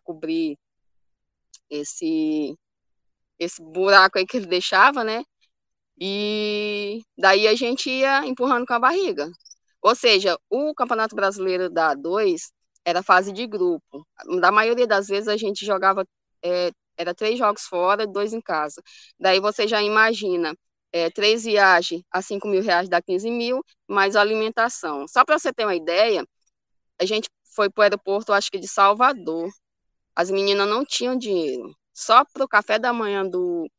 cobrir 0.03 0.57
esse, 1.69 2.55
esse 3.39 3.61
buraco 3.63 4.17
aí 4.17 4.25
que 4.25 4.37
ele 4.37 4.47
deixava, 4.47 5.03
né? 5.03 5.23
E 5.99 7.01
daí 7.17 7.47
a 7.47 7.55
gente 7.55 7.89
ia 7.89 8.25
empurrando 8.25 8.65
com 8.65 8.73
a 8.73 8.79
barriga. 8.79 9.29
Ou 9.81 9.95
seja, 9.95 10.37
o 10.49 10.73
Campeonato 10.75 11.15
Brasileiro 11.15 11.69
da 11.69 11.95
A2 11.95 12.51
era 12.85 13.03
fase 13.03 13.31
de 13.33 13.47
grupo. 13.47 14.07
Da 14.41 14.51
maioria 14.51 14.87
das 14.87 15.07
vezes 15.07 15.27
a 15.27 15.37
gente 15.37 15.65
jogava 15.65 16.05
é, 16.43 16.71
Era 16.97 17.13
três 17.15 17.37
jogos 17.39 17.63
fora, 17.63 18.07
dois 18.07 18.33
em 18.33 18.41
casa. 18.41 18.81
Daí 19.19 19.39
você 19.39 19.67
já 19.67 19.81
imagina, 19.83 20.55
é, 20.95 21.09
três 21.09 21.43
viagens 21.43 22.01
a 22.09 22.21
5 22.21 22.47
mil 22.47 22.61
reais 22.61 22.87
dá 22.87 23.01
15 23.01 23.29
mil, 23.29 23.61
mais 23.85 24.15
alimentação. 24.15 25.05
Só 25.09 25.25
para 25.25 25.37
você 25.37 25.51
ter 25.51 25.65
uma 25.65 25.75
ideia, 25.75 26.25
a 26.97 27.05
gente 27.05 27.29
foi 27.53 27.69
para 27.69 27.81
o 27.81 27.83
aeroporto, 27.83 28.31
acho 28.31 28.49
que 28.49 28.57
de 28.57 28.67
Salvador. 28.67 29.51
As 30.15 30.31
meninas 30.31 30.65
não 30.69 30.85
tinham 30.85 31.17
dinheiro. 31.17 31.75
Só 31.93 32.23
para 32.23 32.45
o 32.45 32.47
café 32.47 32.79
da 32.79 32.93
manhã 32.93 33.27
do, 33.27 33.69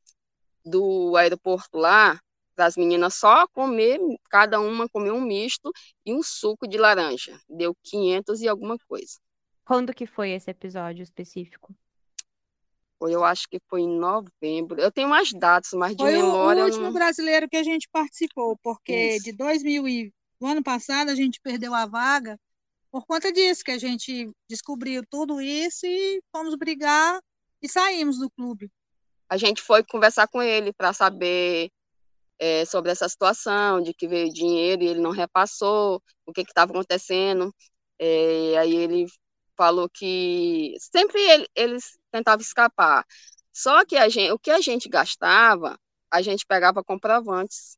do 0.62 1.16
aeroporto 1.16 1.78
lá, 1.78 2.20
as 2.54 2.76
meninas 2.76 3.14
só 3.14 3.46
comer, 3.48 3.98
cada 4.28 4.60
uma 4.60 4.86
comer 4.86 5.12
um 5.12 5.20
misto 5.22 5.72
e 6.04 6.12
um 6.12 6.22
suco 6.22 6.68
de 6.68 6.76
laranja. 6.76 7.40
Deu 7.48 7.74
500 7.82 8.42
e 8.42 8.48
alguma 8.48 8.76
coisa. 8.86 9.18
Quando 9.64 9.94
que 9.94 10.04
foi 10.04 10.32
esse 10.32 10.50
episódio 10.50 11.02
específico? 11.02 11.74
Foi, 12.98 13.14
eu 13.14 13.24
acho 13.24 13.46
que 13.48 13.58
foi 13.68 13.82
em 13.82 13.98
novembro. 13.98 14.80
Eu 14.80 14.90
tenho 14.90 15.08
umas 15.08 15.32
datas, 15.32 15.70
mas 15.74 15.94
de 15.94 16.02
Foi 16.02 16.14
o 16.14 16.22
memória. 16.22 16.60
eu 16.60 16.64
último 16.66 16.84
não- 16.84 16.92
brasileiro 16.92 17.48
que 17.48 17.56
a 17.56 17.62
gente 17.62 17.88
participou, 17.92 18.56
porque 18.62 19.16
Isso. 19.16 19.24
de 19.24 19.32
2000 19.32 19.86
e 19.86 20.12
no 20.40 20.48
ano 20.48 20.62
passado 20.62 21.10
a 21.10 21.14
gente 21.14 21.40
perdeu 21.40 21.74
a 21.74 21.86
vaga 21.86 22.38
por 22.90 23.04
conta 23.06 23.30
disso, 23.30 23.62
que 23.62 23.70
a 23.72 23.78
gente 23.78 24.30
descobriu 24.48 25.02
tudo 25.10 25.40
isso 25.40 25.84
e 25.86 26.22
fomos 26.34 26.54
brigar 26.54 27.20
e 27.60 27.68
saímos 27.68 28.18
do 28.18 28.30
clube. 28.30 28.70
A 29.28 29.36
gente 29.36 29.60
foi 29.60 29.84
conversar 29.84 30.26
com 30.28 30.40
ele 30.40 30.72
para 30.72 30.92
saber 30.92 31.70
é, 32.38 32.64
sobre 32.64 32.90
essa 32.92 33.08
situação, 33.08 33.82
de 33.82 33.92
que 33.92 34.06
veio 34.06 34.32
dinheiro 34.32 34.82
e 34.82 34.86
ele 34.88 35.00
não 35.00 35.10
repassou, 35.10 36.02
o 36.24 36.32
que 36.32 36.42
estava 36.42 36.70
acontecendo. 36.72 37.52
É, 37.98 38.56
aí 38.58 38.74
ele 38.74 39.06
falou 39.56 39.88
que 39.88 40.74
sempre 40.78 41.20
ele, 41.22 41.46
eles 41.54 41.98
tentavam 42.12 42.40
escapar. 42.42 43.04
Só 43.52 43.84
que 43.84 43.96
a 43.96 44.08
gente, 44.08 44.32
o 44.32 44.38
que 44.38 44.50
a 44.50 44.60
gente 44.60 44.88
gastava, 44.88 45.78
a 46.10 46.22
gente 46.22 46.44
pegava 46.46 46.84
comprovantes. 46.84 47.76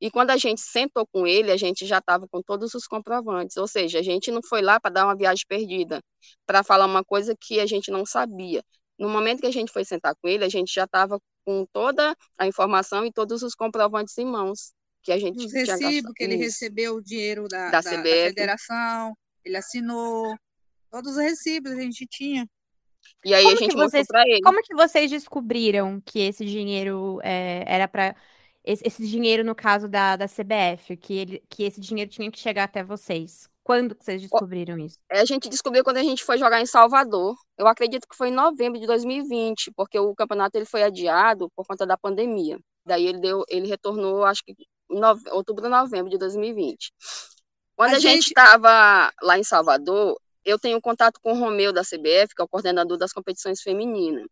E 0.00 0.10
quando 0.10 0.30
a 0.30 0.36
gente 0.36 0.60
sentou 0.60 1.06
com 1.06 1.26
ele, 1.26 1.50
a 1.50 1.56
gente 1.56 1.86
já 1.86 1.98
estava 1.98 2.26
com 2.28 2.42
todos 2.42 2.74
os 2.74 2.86
comprovantes. 2.86 3.56
Ou 3.56 3.66
seja, 3.66 4.00
a 4.00 4.02
gente 4.02 4.30
não 4.30 4.40
foi 4.42 4.60
lá 4.60 4.78
para 4.78 4.92
dar 4.92 5.06
uma 5.06 5.16
viagem 5.16 5.44
perdida, 5.48 6.02
para 6.46 6.62
falar 6.62 6.84
uma 6.86 7.04
coisa 7.04 7.34
que 7.40 7.60
a 7.60 7.66
gente 7.66 7.90
não 7.90 8.04
sabia. 8.04 8.62
No 8.98 9.08
momento 9.08 9.40
que 9.40 9.46
a 9.46 9.52
gente 9.52 9.72
foi 9.72 9.84
sentar 9.84 10.14
com 10.20 10.28
ele, 10.28 10.44
a 10.44 10.48
gente 10.48 10.72
já 10.74 10.84
estava 10.84 11.18
com 11.44 11.66
toda 11.72 12.14
a 12.38 12.46
informação 12.46 13.04
e 13.04 13.12
todos 13.12 13.42
os 13.42 13.54
comprovantes 13.54 14.16
em 14.18 14.26
mãos 14.26 14.72
que 15.02 15.12
a 15.12 15.18
gente 15.18 15.38
Os 15.44 15.50
tinha 15.52 15.64
gastado. 15.66 16.14
que 16.14 16.24
ele 16.24 16.36
recebeu 16.36 16.96
o 16.96 17.02
dinheiro 17.02 17.46
da, 17.48 17.70
Da 17.70 17.80
da- 17.80 17.96
da 17.96 18.02
federação, 18.02 19.14
ele 19.44 19.56
assinou, 19.56 20.34
todos 20.94 21.12
os 21.12 21.16
recibos 21.22 21.72
a 21.72 21.80
gente 21.80 22.06
tinha. 22.06 22.46
E 23.24 23.34
aí 23.34 23.42
Como 23.42 23.56
a 23.56 23.58
gente 23.58 23.70
que 23.70 23.76
mostrou 23.76 23.90
vocês- 23.90 24.06
para 24.06 24.22
ele. 24.22 24.40
Como 24.42 24.62
que 24.62 24.74
vocês 24.74 25.10
descobriram 25.10 26.00
que 26.04 26.20
esse 26.20 26.44
dinheiro 26.44 27.20
é, 27.22 27.64
era 27.66 27.88
para 27.88 28.14
esse, 28.64 28.82
esse 28.86 29.06
dinheiro 29.06 29.44
no 29.44 29.54
caso 29.54 29.88
da, 29.88 30.16
da 30.16 30.26
CBF, 30.28 30.96
que 30.96 31.12
ele 31.14 31.42
que 31.50 31.64
esse 31.64 31.80
dinheiro 31.80 32.10
tinha 32.10 32.30
que 32.30 32.38
chegar 32.38 32.64
até 32.64 32.82
vocês? 32.82 33.48
Quando 33.62 33.94
que 33.94 34.04
vocês 34.04 34.20
descobriram 34.22 34.78
isso? 34.78 34.98
A 35.10 35.24
gente 35.24 35.48
descobriu 35.48 35.82
quando 35.82 35.96
a 35.96 36.02
gente 36.02 36.22
foi 36.22 36.36
jogar 36.38 36.60
em 36.60 36.66
Salvador. 36.66 37.34
Eu 37.58 37.66
acredito 37.66 38.06
que 38.06 38.14
foi 38.16 38.28
em 38.28 38.32
novembro 38.32 38.78
de 38.78 38.86
2020, 38.86 39.70
porque 39.74 39.98
o 39.98 40.14
campeonato 40.14 40.56
ele 40.58 40.66
foi 40.66 40.82
adiado 40.82 41.50
por 41.56 41.66
conta 41.66 41.86
da 41.86 41.96
pandemia. 41.96 42.58
Daí 42.86 43.06
ele 43.06 43.18
deu, 43.20 43.42
ele 43.48 43.66
retornou, 43.66 44.22
acho 44.24 44.42
que 44.44 44.54
em 44.90 45.00
nove- 45.00 45.30
outubro, 45.30 45.66
novembro 45.68 46.10
de 46.10 46.18
2020. 46.18 46.92
Quando 47.74 47.94
A 47.94 47.96
a, 47.96 47.98
gente- 47.98 48.28
estava 48.28 49.10
lá 49.22 49.38
em 49.38 49.42
Salvador, 49.44 50.16
eu 50.44 50.58
tenho 50.58 50.80
contato 50.80 51.20
com 51.22 51.32
o 51.32 51.38
Romeu 51.38 51.72
da 51.72 51.82
CBF, 51.82 52.34
que 52.34 52.42
é 52.42 52.44
o 52.44 52.48
coordenador 52.48 52.98
das 52.98 53.12
competições 53.12 53.62
femininas. 53.62 54.26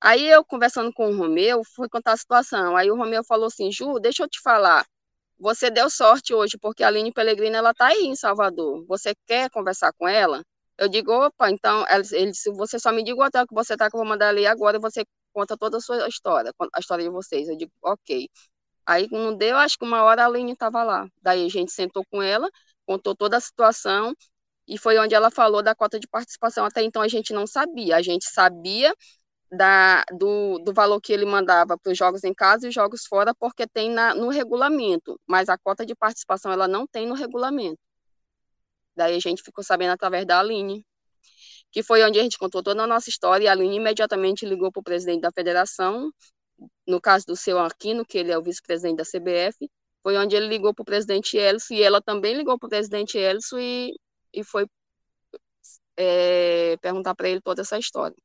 Aí 0.00 0.28
eu 0.28 0.44
conversando 0.44 0.92
com 0.92 1.10
o 1.10 1.16
Romeu, 1.16 1.62
fui 1.76 1.88
contar 1.88 2.12
a 2.12 2.16
situação. 2.16 2.76
Aí 2.76 2.90
o 2.90 2.96
Romeu 2.96 3.24
falou 3.24 3.46
assim: 3.46 3.70
"Ju, 3.72 3.98
deixa 4.00 4.24
eu 4.24 4.28
te 4.28 4.40
falar. 4.42 4.86
Você 5.38 5.70
deu 5.70 5.90
sorte 5.90 6.34
hoje, 6.34 6.58
porque 6.58 6.84
a 6.84 6.88
Aline 6.88 7.12
Pellegrino 7.12 7.56
ela 7.56 7.74
tá 7.74 7.88
aí 7.88 8.04
em 8.06 8.16
Salvador. 8.16 8.84
Você 8.86 9.14
quer 9.26 9.50
conversar 9.50 9.92
com 9.94 10.08
ela?" 10.08 10.42
Eu 10.78 10.88
digo, 10.88 11.12
opa, 11.12 11.50
então, 11.50 11.84
ele 11.88 12.30
disse, 12.32 12.50
você 12.52 12.78
só 12.78 12.90
me 12.92 13.04
diga 13.04 13.20
o 13.20 13.24
hotel 13.24 13.46
que 13.46 13.54
você 13.54 13.76
tá, 13.76 13.88
que 13.90 13.96
eu 13.96 14.00
vou 14.00 14.08
mandar 14.08 14.30
ali 14.30 14.46
agora, 14.46 14.78
e 14.78 14.80
você 14.80 15.04
conta 15.32 15.56
toda 15.56 15.76
a 15.78 15.80
sua 15.80 16.08
história, 16.08 16.52
a 16.74 16.80
história 16.80 17.04
de 17.04 17.10
vocês. 17.10 17.48
Eu 17.48 17.56
digo, 17.56 17.70
ok. 17.82 18.28
Aí 18.86 19.08
não 19.10 19.36
deu, 19.36 19.56
acho 19.58 19.78
que 19.78 19.84
uma 19.84 20.02
hora 20.02 20.24
a 20.24 20.26
Aline 20.26 20.52
estava 20.52 20.82
lá. 20.82 21.08
Daí 21.22 21.46
a 21.46 21.48
gente 21.48 21.72
sentou 21.72 22.04
com 22.10 22.22
ela, 22.22 22.50
contou 22.86 23.14
toda 23.14 23.36
a 23.36 23.40
situação, 23.40 24.14
e 24.66 24.78
foi 24.78 24.98
onde 24.98 25.14
ela 25.14 25.30
falou 25.30 25.62
da 25.62 25.74
cota 25.74 25.98
de 25.98 26.06
participação. 26.08 26.64
Até 26.64 26.82
então 26.82 27.02
a 27.02 27.08
gente 27.08 27.32
não 27.32 27.46
sabia. 27.46 27.96
A 27.96 28.02
gente 28.02 28.24
sabia 28.30 28.94
da, 29.52 30.02
do, 30.12 30.58
do 30.60 30.72
valor 30.72 31.00
que 31.00 31.12
ele 31.12 31.26
mandava 31.26 31.76
para 31.78 31.92
os 31.92 31.98
jogos 31.98 32.24
em 32.24 32.32
casa 32.32 32.66
e 32.66 32.68
os 32.68 32.74
jogos 32.74 33.04
fora, 33.06 33.34
porque 33.34 33.66
tem 33.66 33.90
na, 33.90 34.14
no 34.14 34.30
regulamento, 34.30 35.20
mas 35.26 35.48
a 35.48 35.58
cota 35.58 35.84
de 35.84 35.94
participação 35.94 36.50
ela 36.50 36.66
não 36.66 36.86
tem 36.86 37.06
no 37.06 37.14
regulamento. 37.14 37.78
Daí 38.96 39.14
a 39.14 39.20
gente 39.20 39.42
ficou 39.42 39.62
sabendo 39.62 39.92
através 39.92 40.26
da 40.26 40.40
Aline, 40.40 40.84
que 41.70 41.82
foi 41.82 42.02
onde 42.02 42.18
a 42.18 42.22
gente 42.22 42.38
contou 42.38 42.62
toda 42.62 42.82
a 42.82 42.86
nossa 42.86 43.10
história, 43.10 43.44
e 43.44 43.48
a 43.48 43.52
Aline 43.52 43.76
imediatamente 43.76 44.46
ligou 44.46 44.72
para 44.72 44.80
o 44.80 44.84
presidente 44.84 45.20
da 45.22 45.32
federação, 45.32 46.10
no 46.86 47.00
caso 47.00 47.26
do 47.26 47.36
seu 47.36 47.58
Aquino, 47.58 48.04
que 48.06 48.18
ele 48.18 48.32
é 48.32 48.38
o 48.38 48.42
vice-presidente 48.42 48.96
da 48.96 49.04
CBF, 49.04 49.68
foi 50.02 50.16
onde 50.16 50.34
ele 50.34 50.48
ligou 50.48 50.74
para 50.74 50.82
o 50.82 50.84
presidente 50.84 51.36
Elcio, 51.36 51.76
e 51.76 51.82
ela 51.82 52.00
também 52.00 52.34
ligou 52.34 52.58
para 52.58 52.66
o 52.66 52.70
presidente 52.70 53.18
Elcio 53.18 53.58
e, 53.58 53.94
e 54.32 54.44
foi 54.44 54.66
é, 55.96 56.76
perguntar 56.78 57.14
para 57.14 57.28
ele 57.28 57.40
toda 57.40 57.62
essa 57.62 57.78
história. 57.78 58.16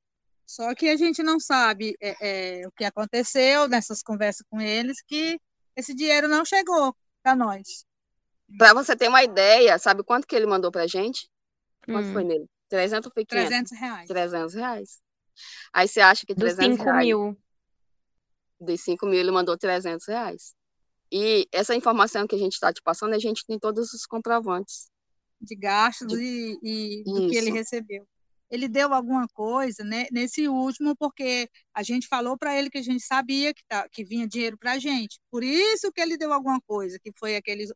Só 0.45 0.73
que 0.73 0.87
a 0.87 0.95
gente 0.95 1.21
não 1.21 1.39
sabe 1.39 1.95
é, 1.99 2.61
é, 2.61 2.67
o 2.67 2.71
que 2.71 2.85
aconteceu 2.85 3.67
nessas 3.67 4.01
conversas 4.01 4.45
com 4.49 4.61
eles, 4.61 5.01
que 5.01 5.39
esse 5.75 5.93
dinheiro 5.93 6.27
não 6.27 6.45
chegou 6.45 6.95
para 7.21 7.35
nós. 7.35 7.85
Para 8.57 8.73
você 8.73 8.95
ter 8.95 9.09
uma 9.09 9.23
ideia, 9.23 9.77
sabe 9.77 10.03
quanto 10.03 10.25
que 10.25 10.35
ele 10.35 10.45
mandou 10.45 10.71
para 10.71 10.83
a 10.83 10.87
gente? 10.87 11.29
Quanto 11.85 12.07
Hum, 12.09 12.13
foi 12.13 12.23
nele? 12.23 12.45
300 12.69 13.07
ou 13.07 13.13
foi 13.13 13.25
500? 13.25 13.49
300 13.49 13.79
reais. 13.79 14.07
300 14.07 14.53
reais. 14.53 15.01
Aí 15.73 15.87
você 15.87 15.99
acha 15.99 16.25
que 16.25 16.33
dos 16.33 16.53
300 16.55 16.77
5 16.77 16.83
reais, 16.83 17.05
mil. 17.05 17.37
dos 18.59 18.81
5 18.81 19.05
mil 19.05 19.19
ele 19.19 19.31
mandou 19.31 19.57
300 19.57 20.07
reais. 20.07 20.55
E 21.11 21.47
essa 21.51 21.75
informação 21.75 22.25
que 22.25 22.35
a 22.35 22.39
gente 22.39 22.53
está 22.53 22.71
te 22.71 22.81
passando, 22.81 23.13
a 23.13 23.19
gente 23.19 23.45
tem 23.45 23.59
todos 23.59 23.93
os 23.93 24.05
comprovantes. 24.05 24.89
De 25.41 25.55
gastos 25.55 26.07
De- 26.07 26.59
e, 26.63 27.01
e 27.01 27.03
do 27.03 27.29
que 27.29 27.35
ele 27.35 27.51
recebeu. 27.51 28.07
Ele 28.49 28.67
deu 28.69 28.93
alguma 28.93 29.27
coisa 29.27 29.83
né, 29.83 30.05
nesse 30.11 30.47
último, 30.47 30.95
porque 30.95 31.49
a 31.73 31.83
gente 31.83 32.07
falou 32.07 32.37
para 32.37 32.57
ele 32.57 32.69
que 32.69 32.77
a 32.77 32.81
gente 32.81 33.03
sabia 33.03 33.53
que, 33.53 33.61
tá, 33.67 33.87
que 33.89 34.05
vinha 34.05 34.25
dinheiro 34.27 34.57
para 34.57 34.73
a 34.73 34.79
gente. 34.79 35.19
Por 35.29 35.43
isso 35.43 35.91
que 35.91 35.99
ele 35.99 36.17
deu 36.17 36.31
alguma 36.31 36.61
coisa, 36.61 36.97
que 36.99 37.11
foi 37.17 37.35
aqueles. 37.35 37.71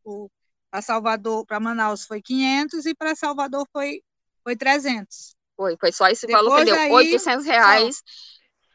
Para 0.70 0.82
Salvador, 0.82 1.46
para 1.46 1.60
Manaus 1.60 2.06
foi 2.06 2.22
500 2.22 2.86
e 2.86 2.96
para 2.96 3.14
Salvador 3.14 3.68
foi, 3.74 4.02
foi 4.42 4.56
300. 4.56 5.36
Foi, 5.58 5.76
foi 5.78 5.92
só 5.92 6.08
esse 6.08 6.26
valor 6.28 6.60
que 6.60 6.64
Depois 6.64 6.66
deu, 6.66 6.76
aí, 6.98 7.14
800 7.14 7.46
reais. 7.46 8.02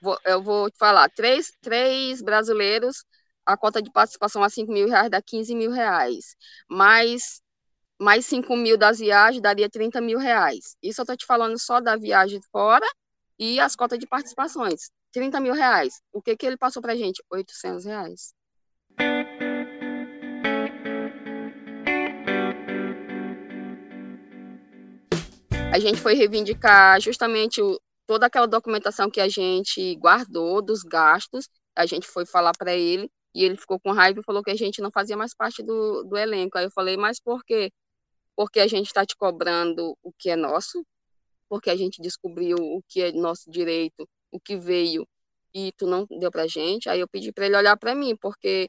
Vou- 0.03 0.19
eu 0.27 0.43
vou 0.43 0.71
te 0.71 0.77
falar, 0.77 1.09
três, 1.09 1.51
três 1.63 2.21
brasileiros, 2.21 3.03
a 3.47 3.57
cota 3.57 3.81
de 3.81 3.91
participação 3.91 4.43
a 4.43 4.51
5 4.51 4.71
mil 4.71 4.89
reais 4.89 5.11
dá 5.11 5.23
15 5.23 5.55
mil 5.55 5.71
reais. 5.71 6.37
Mais, 6.69 7.41
mais 7.99 8.27
5 8.27 8.57
mil 8.57 8.77
das 8.77 8.99
viagens 8.99 9.41
daria 9.41 9.69
30 9.71 10.01
mil 10.01 10.19
reais. 10.19 10.77
Isso 10.83 11.01
eu 11.01 11.07
tô 11.07 11.17
te 11.17 11.25
falando 11.27 11.59
só 11.59 11.81
da 11.81 11.97
viagem 11.97 12.41
fora 12.53 12.87
e 13.39 13.59
as 13.61 13.75
cotas 13.75 13.99
de 13.99 14.07
participações. 14.07 14.91
30 15.13 15.41
mil 15.41 15.55
reais. 15.55 15.95
O 16.13 16.21
que 16.21 16.37
que 16.37 16.47
ele 16.47 16.57
passou 16.59 16.83
pra 16.83 16.95
gente? 16.95 17.23
800 17.31 17.85
reais. 17.87 18.35
A 25.73 25.79
gente 25.79 26.01
foi 26.01 26.15
reivindicar 26.15 27.01
justamente 27.01 27.61
o- 27.61 27.79
toda 28.07 28.27
aquela 28.27 28.47
documentação 28.47 29.11
que 29.11 29.21
a 29.21 29.29
gente 29.29 29.95
guardou 29.97 30.63
dos 30.63 30.83
gastos. 30.83 31.49
A 31.75 31.85
gente 31.87 32.07
foi 32.07 32.25
falar 32.25 32.53
para 32.57 32.75
ele 32.75 33.11
e 33.35 33.45
ele 33.45 33.57
ficou 33.57 33.79
com 33.81 33.93
raiva 33.93 34.21
e 34.21 34.25
falou 34.25 34.43
que 34.43 34.51
a 34.51 34.55
gente 34.57 34.81
não 34.81 34.91
fazia 34.91 35.17
mais 35.17 35.35
parte 35.35 35.63
do, 35.63 36.03
do 36.05 36.17
elenco. 36.17 36.57
Aí 36.57 36.65
eu 36.65 36.71
falei, 36.71 36.97
mas 36.97 37.21
por 37.21 37.45
quê? 37.45 37.71
Porque 38.37 38.61
a 38.61 38.67
gente 38.69 38.87
está 38.87 39.05
te 39.07 39.17
cobrando 39.17 39.97
o 40.03 40.13
que 40.13 40.31
é 40.31 40.37
nosso, 40.37 40.87
porque 41.49 41.71
a 41.71 41.77
gente 41.77 42.03
descobriu 42.03 42.57
o 42.59 42.83
que 42.89 43.03
é 43.03 43.13
nosso 43.13 43.51
direito, 43.51 44.09
o 44.31 44.41
que 44.41 44.57
veio 44.57 45.07
e 45.55 45.73
tu 45.73 45.87
não 45.87 46.07
deu 46.21 46.31
pra 46.31 46.47
gente. 46.47 46.89
Aí 46.89 47.01
eu 47.01 47.09
pedi 47.09 47.33
para 47.33 47.47
ele 47.47 47.57
olhar 47.57 47.77
para 47.77 47.95
mim, 47.95 48.17
porque 48.17 48.69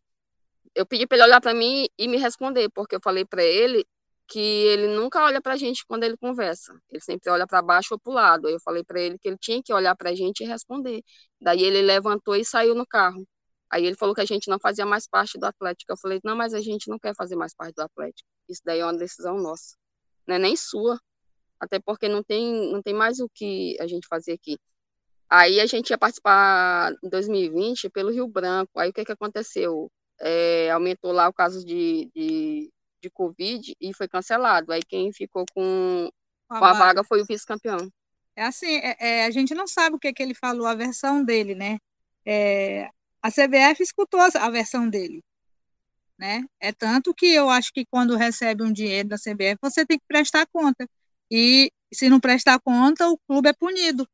eu 0.76 0.86
pedi 0.86 1.08
para 1.08 1.18
ele 1.18 1.26
olhar 1.26 1.42
para 1.42 1.54
mim 1.54 1.88
e 1.98 2.08
me 2.08 2.18
responder, 2.18 2.70
porque 2.70 2.96
eu 2.96 3.02
falei 3.04 3.26
para 3.26 3.44
ele 3.44 3.86
que 4.28 4.40
ele 4.40 4.88
nunca 4.88 5.24
olha 5.24 5.42
pra 5.42 5.56
gente 5.56 5.86
quando 5.88 6.04
ele 6.04 6.18
conversa. 6.18 6.74
Ele 6.90 7.02
sempre 7.02 7.30
olha 7.32 7.48
para 7.48 7.62
baixo 7.62 7.94
ou 7.94 8.00
para 8.00 8.12
o 8.12 8.14
lado. 8.14 8.48
Aí 8.48 8.54
eu 8.54 8.60
falei 8.62 8.84
para 8.84 9.00
ele 9.02 9.18
que 9.18 9.28
ele 9.28 9.38
tinha 9.38 9.62
que 9.64 9.74
olhar 9.74 9.96
pra 9.96 10.14
gente 10.16 10.44
e 10.44 10.48
responder. 10.48 11.02
Daí 11.42 11.64
ele 11.64 11.82
levantou 11.82 12.36
e 12.36 12.46
saiu 12.46 12.76
no 12.76 12.86
carro. 12.86 13.26
Aí 13.72 13.86
ele 13.86 13.96
falou 13.96 14.16
que 14.16 14.22
a 14.22 14.26
gente 14.26 14.50
não 14.50 14.60
fazia 14.60 14.86
mais 14.86 15.08
parte 15.08 15.38
do 15.38 15.46
Atlético. 15.46 15.92
Eu 15.92 15.98
falei: 15.98 16.20
"Não, 16.24 16.36
mas 16.36 16.54
a 16.54 16.62
gente 16.62 16.90
não 16.90 17.00
quer 17.00 17.16
fazer 17.16 17.36
mais 17.36 17.54
parte 17.54 17.76
do 17.76 17.82
Atlético. 17.82 18.28
Isso 18.50 18.62
daí 18.66 18.80
é 18.80 18.86
uma 18.86 18.98
decisão 18.98 19.38
nossa. 19.38 19.76
Não 20.28 20.36
é 20.36 20.40
nem 20.40 20.56
sua. 20.56 21.00
Até 21.60 21.80
porque 21.80 22.08
não 22.08 22.24
tem 22.24 22.72
não 22.72 22.82
tem 22.82 22.94
mais 22.94 23.20
o 23.20 23.30
que 23.30 23.78
a 23.80 23.88
gente 23.88 24.08
fazer 24.08 24.34
aqui. 24.34 24.58
Aí 25.30 25.60
a 25.60 25.66
gente 25.66 25.90
ia 25.90 25.98
participar 25.98 26.94
em 27.04 27.10
2020 27.10 27.90
pelo 27.90 28.12
Rio 28.12 28.28
Branco. 28.28 28.80
Aí 28.80 28.90
o 28.90 28.94
que, 28.94 29.04
que 29.04 29.12
aconteceu? 29.12 29.92
É, 30.20 30.72
aumentou 30.72 31.12
lá 31.12 31.28
o 31.28 31.34
caso 31.34 31.66
de, 31.66 32.10
de, 32.16 32.72
de 33.02 33.10
Covid 33.10 33.76
e 33.80 33.94
foi 33.94 34.08
cancelado. 34.08 34.72
Aí 34.72 34.82
quem 34.88 35.12
ficou 35.12 35.46
com, 35.54 36.10
a, 36.50 36.60
com 36.60 36.66
a 36.66 36.74
vaga. 36.74 36.80
vaga 36.80 37.04
foi 37.04 37.22
o 37.22 37.26
vice-campeão. 37.26 37.92
É 38.38 38.44
assim, 38.44 38.78
é, 38.78 38.96
é, 39.00 39.26
a 39.26 39.32
gente 39.32 39.54
não 39.54 39.68
sabe 39.68 39.96
o 39.96 40.00
que, 40.00 40.14
que 40.14 40.24
ele 40.24 40.36
falou, 40.36 40.68
a 40.68 40.76
versão 40.76 41.24
dele, 41.24 41.56
né? 41.56 41.78
É, 42.26 42.88
a 43.28 43.32
CBF 43.32 43.84
escutou 43.84 44.20
a 44.20 44.50
versão 44.50 44.90
dele, 44.90 45.24
né? 46.18 46.46
É 46.60 46.72
tanto 46.72 47.14
que 47.14 47.28
eu 47.28 47.50
acho 47.50 47.72
que 47.74 47.86
quando 47.86 48.16
recebe 48.16 48.64
um 48.64 48.72
dinheiro 48.72 49.10
da 49.10 49.18
CBF, 49.18 49.58
você 49.62 49.86
tem 49.86 50.00
que 50.00 50.06
prestar 50.08 50.48
conta. 50.48 50.88
E 51.30 51.72
se 51.94 52.10
não 52.10 52.20
prestar 52.20 52.60
conta, 52.60 53.08
o 53.10 53.18
clube 53.28 53.50
é 53.50 53.54
punido 53.54 54.08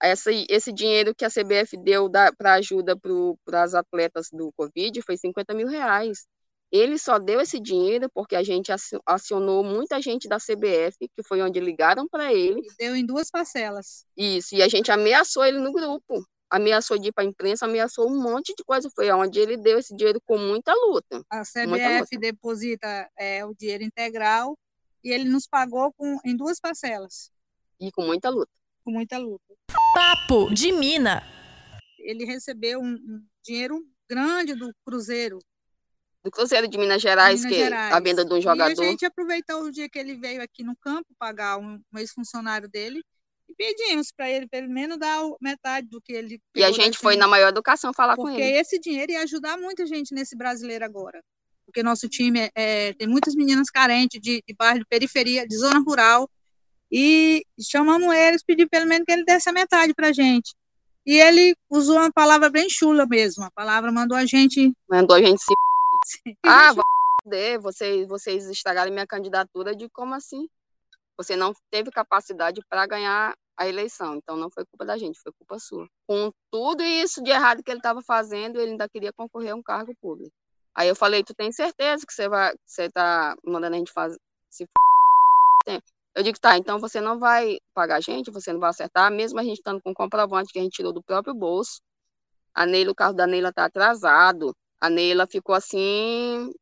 essa, 0.00 0.30
esse 0.48 0.72
dinheiro 0.72 1.14
que 1.14 1.24
a 1.24 1.30
CBF 1.30 1.76
deu 1.76 2.10
para 2.36 2.54
ajuda 2.54 2.98
para 3.44 3.62
as 3.62 3.74
atletas 3.74 4.28
do 4.32 4.50
Covid 4.56 5.02
foi 5.02 5.16
50 5.16 5.54
mil 5.54 5.68
reais. 5.68 6.26
Ele 6.72 6.96
só 6.98 7.18
deu 7.18 7.40
esse 7.40 7.60
dinheiro 7.60 8.08
porque 8.14 8.36
a 8.36 8.42
gente 8.42 8.72
acionou 9.04 9.62
muita 9.62 10.00
gente 10.00 10.28
da 10.28 10.38
CBF, 10.38 10.96
que 11.14 11.22
foi 11.22 11.42
onde 11.42 11.58
ligaram 11.60 12.08
para 12.08 12.32
ele. 12.32 12.60
E 12.60 12.76
deu 12.78 12.96
em 12.96 13.04
duas 13.04 13.28
parcelas. 13.30 14.06
Isso, 14.16 14.54
e 14.54 14.62
a 14.62 14.68
gente 14.68 14.90
ameaçou 14.90 15.44
ele 15.44 15.58
no 15.58 15.72
grupo. 15.72 16.24
Ameaçou 16.50 16.98
de 16.98 17.08
ir 17.08 17.12
para 17.12 17.22
a 17.22 17.26
imprensa, 17.26 17.64
ameaçou 17.64 18.10
um 18.10 18.20
monte 18.20 18.52
de 18.56 18.64
coisa. 18.64 18.90
Foi 18.94 19.10
onde 19.12 19.38
ele 19.38 19.56
deu 19.56 19.78
esse 19.78 19.94
dinheiro 19.94 20.20
com 20.26 20.36
muita 20.36 20.74
luta. 20.74 21.22
A 21.30 21.42
CBF 21.42 22.00
luta. 22.00 22.18
deposita 22.18 23.10
é, 23.16 23.44
o 23.44 23.54
dinheiro 23.54 23.84
integral 23.84 24.58
e 25.02 25.12
ele 25.12 25.24
nos 25.24 25.46
pagou 25.46 25.92
com, 25.92 26.18
em 26.24 26.36
duas 26.36 26.60
parcelas. 26.60 27.30
E 27.80 27.90
com 27.92 28.02
muita 28.02 28.28
luta. 28.28 28.50
Com 28.84 28.90
muita 28.90 29.16
luta. 29.16 29.54
Papo 29.94 30.52
de 30.52 30.72
Mina. 30.72 31.22
Ele 31.98 32.24
recebeu 32.24 32.80
um, 32.80 32.94
um 32.94 33.24
dinheiro 33.44 33.82
grande 34.08 34.54
do 34.54 34.74
Cruzeiro. 34.84 35.38
Do 36.24 36.30
Cruzeiro 36.30 36.68
de 36.68 36.76
Minas 36.76 37.00
Gerais, 37.00 37.44
Minas 37.44 37.56
que 37.56 37.64
Gerais. 37.64 37.94
a 37.94 38.00
venda 38.00 38.24
de 38.24 38.34
um 38.34 38.40
jogador. 38.40 38.82
E 38.82 38.86
a 38.86 38.90
gente 38.90 39.06
aproveitou 39.06 39.62
o 39.62 39.70
dia 39.70 39.88
que 39.88 39.98
ele 39.98 40.16
veio 40.16 40.42
aqui 40.42 40.62
no 40.62 40.76
campo 40.76 41.06
pagar 41.18 41.58
um, 41.58 41.80
um 41.92 41.98
ex-funcionário 41.98 42.68
dele 42.68 43.02
e 43.50 43.54
pedimos 43.54 44.12
para 44.12 44.30
ele 44.30 44.46
pelo 44.46 44.68
menos 44.68 44.98
dar 44.98 45.20
metade 45.40 45.88
do 45.88 46.00
que 46.00 46.12
ele. 46.12 46.40
E 46.54 46.62
a 46.62 46.70
gente 46.70 46.98
foi 46.98 47.16
na 47.16 47.26
maior 47.26 47.48
educação 47.48 47.92
falar 47.92 48.16
com 48.16 48.28
ele. 48.28 48.38
Porque 48.38 48.52
esse 48.58 48.78
dinheiro 48.78 49.12
ia 49.12 49.22
ajudar 49.22 49.58
muita 49.58 49.84
gente 49.86 50.14
nesse 50.14 50.36
brasileiro 50.36 50.84
agora. 50.84 51.20
Porque 51.66 51.82
nosso 51.82 52.08
time 52.08 52.40
é, 52.40 52.50
é, 52.54 52.92
tem 52.94 53.06
muitas 53.08 53.34
meninas 53.34 53.70
carentes 53.70 54.20
de, 54.20 54.42
de 54.46 54.54
bairro 54.54 54.80
de 54.80 54.86
periferia, 54.86 55.46
de 55.46 55.56
zona 55.56 55.80
rural, 55.80 56.28
e 56.90 57.44
chamamos 57.60 58.12
eles, 58.12 58.42
pedi 58.42 58.66
pelo 58.66 58.86
menos 58.86 59.04
que 59.04 59.12
ele 59.12 59.24
desse 59.24 59.48
a 59.48 59.52
metade 59.52 59.94
para 59.94 60.08
a 60.08 60.12
gente. 60.12 60.54
E 61.06 61.18
ele 61.18 61.54
usou 61.68 61.96
uma 61.96 62.12
palavra 62.12 62.50
bem 62.50 62.68
chula 62.68 63.06
mesmo. 63.06 63.44
A 63.44 63.50
palavra 63.50 63.92
mandou 63.92 64.16
a 64.16 64.26
gente. 64.26 64.72
Mandou 64.88 65.16
a 65.16 65.22
gente 65.22 65.40
se. 65.40 65.52
ah, 66.44 66.72
gente... 66.72 67.58
vocês, 67.58 68.06
vocês 68.06 68.48
estragaram 68.48 68.92
minha 68.92 69.06
candidatura 69.06 69.74
de 69.74 69.88
como 69.90 70.14
assim? 70.14 70.48
Você 71.16 71.36
não 71.36 71.52
teve 71.70 71.90
capacidade 71.90 72.60
para 72.68 72.86
ganhar 72.86 73.34
a 73.56 73.68
eleição. 73.68 74.16
Então 74.16 74.36
não 74.36 74.50
foi 74.50 74.64
culpa 74.66 74.84
da 74.84 74.96
gente, 74.96 75.20
foi 75.20 75.32
culpa 75.32 75.58
sua. 75.58 75.86
Com 76.06 76.32
tudo 76.50 76.82
isso 76.82 77.22
de 77.22 77.30
errado 77.30 77.62
que 77.62 77.70
ele 77.70 77.78
estava 77.78 78.00
fazendo, 78.02 78.60
ele 78.60 78.72
ainda 78.72 78.88
queria 78.88 79.12
concorrer 79.12 79.52
a 79.52 79.56
um 79.56 79.62
cargo 79.62 79.94
público. 80.00 80.32
Aí 80.74 80.88
eu 80.88 80.96
falei, 80.96 81.24
tu 81.24 81.34
tem 81.34 81.52
certeza 81.52 82.06
que 82.06 82.12
você 82.12 82.28
vai, 82.28 82.54
você 82.64 82.88
tá 82.90 83.34
mandando 83.44 83.74
a 83.76 83.78
gente 83.78 83.92
fazer 83.92 84.18
se 84.50 84.66
eu 86.14 86.22
digo, 86.24 86.38
tá, 86.40 86.58
então 86.58 86.78
você 86.78 87.00
não 87.00 87.18
vai 87.18 87.58
pagar 87.72 87.96
a 87.96 88.00
gente, 88.00 88.30
você 88.30 88.52
não 88.52 88.60
vai 88.60 88.70
acertar, 88.70 89.12
mesmo 89.12 89.38
a 89.38 89.44
gente 89.44 89.58
estando 89.58 89.80
com 89.80 89.94
comprovante 89.94 90.52
que 90.52 90.58
a 90.58 90.62
gente 90.62 90.72
tirou 90.72 90.92
do 90.92 91.02
próprio 91.02 91.32
bolso. 91.34 91.80
A 92.54 92.66
Neila, 92.66 92.90
o 92.92 92.94
carro 92.94 93.14
da 93.14 93.26
Neila 93.26 93.52
tá 93.52 93.64
atrasado. 93.64 94.54
A 94.80 94.90
Neila 94.90 95.26
ficou 95.26 95.54
assim, 95.54 96.52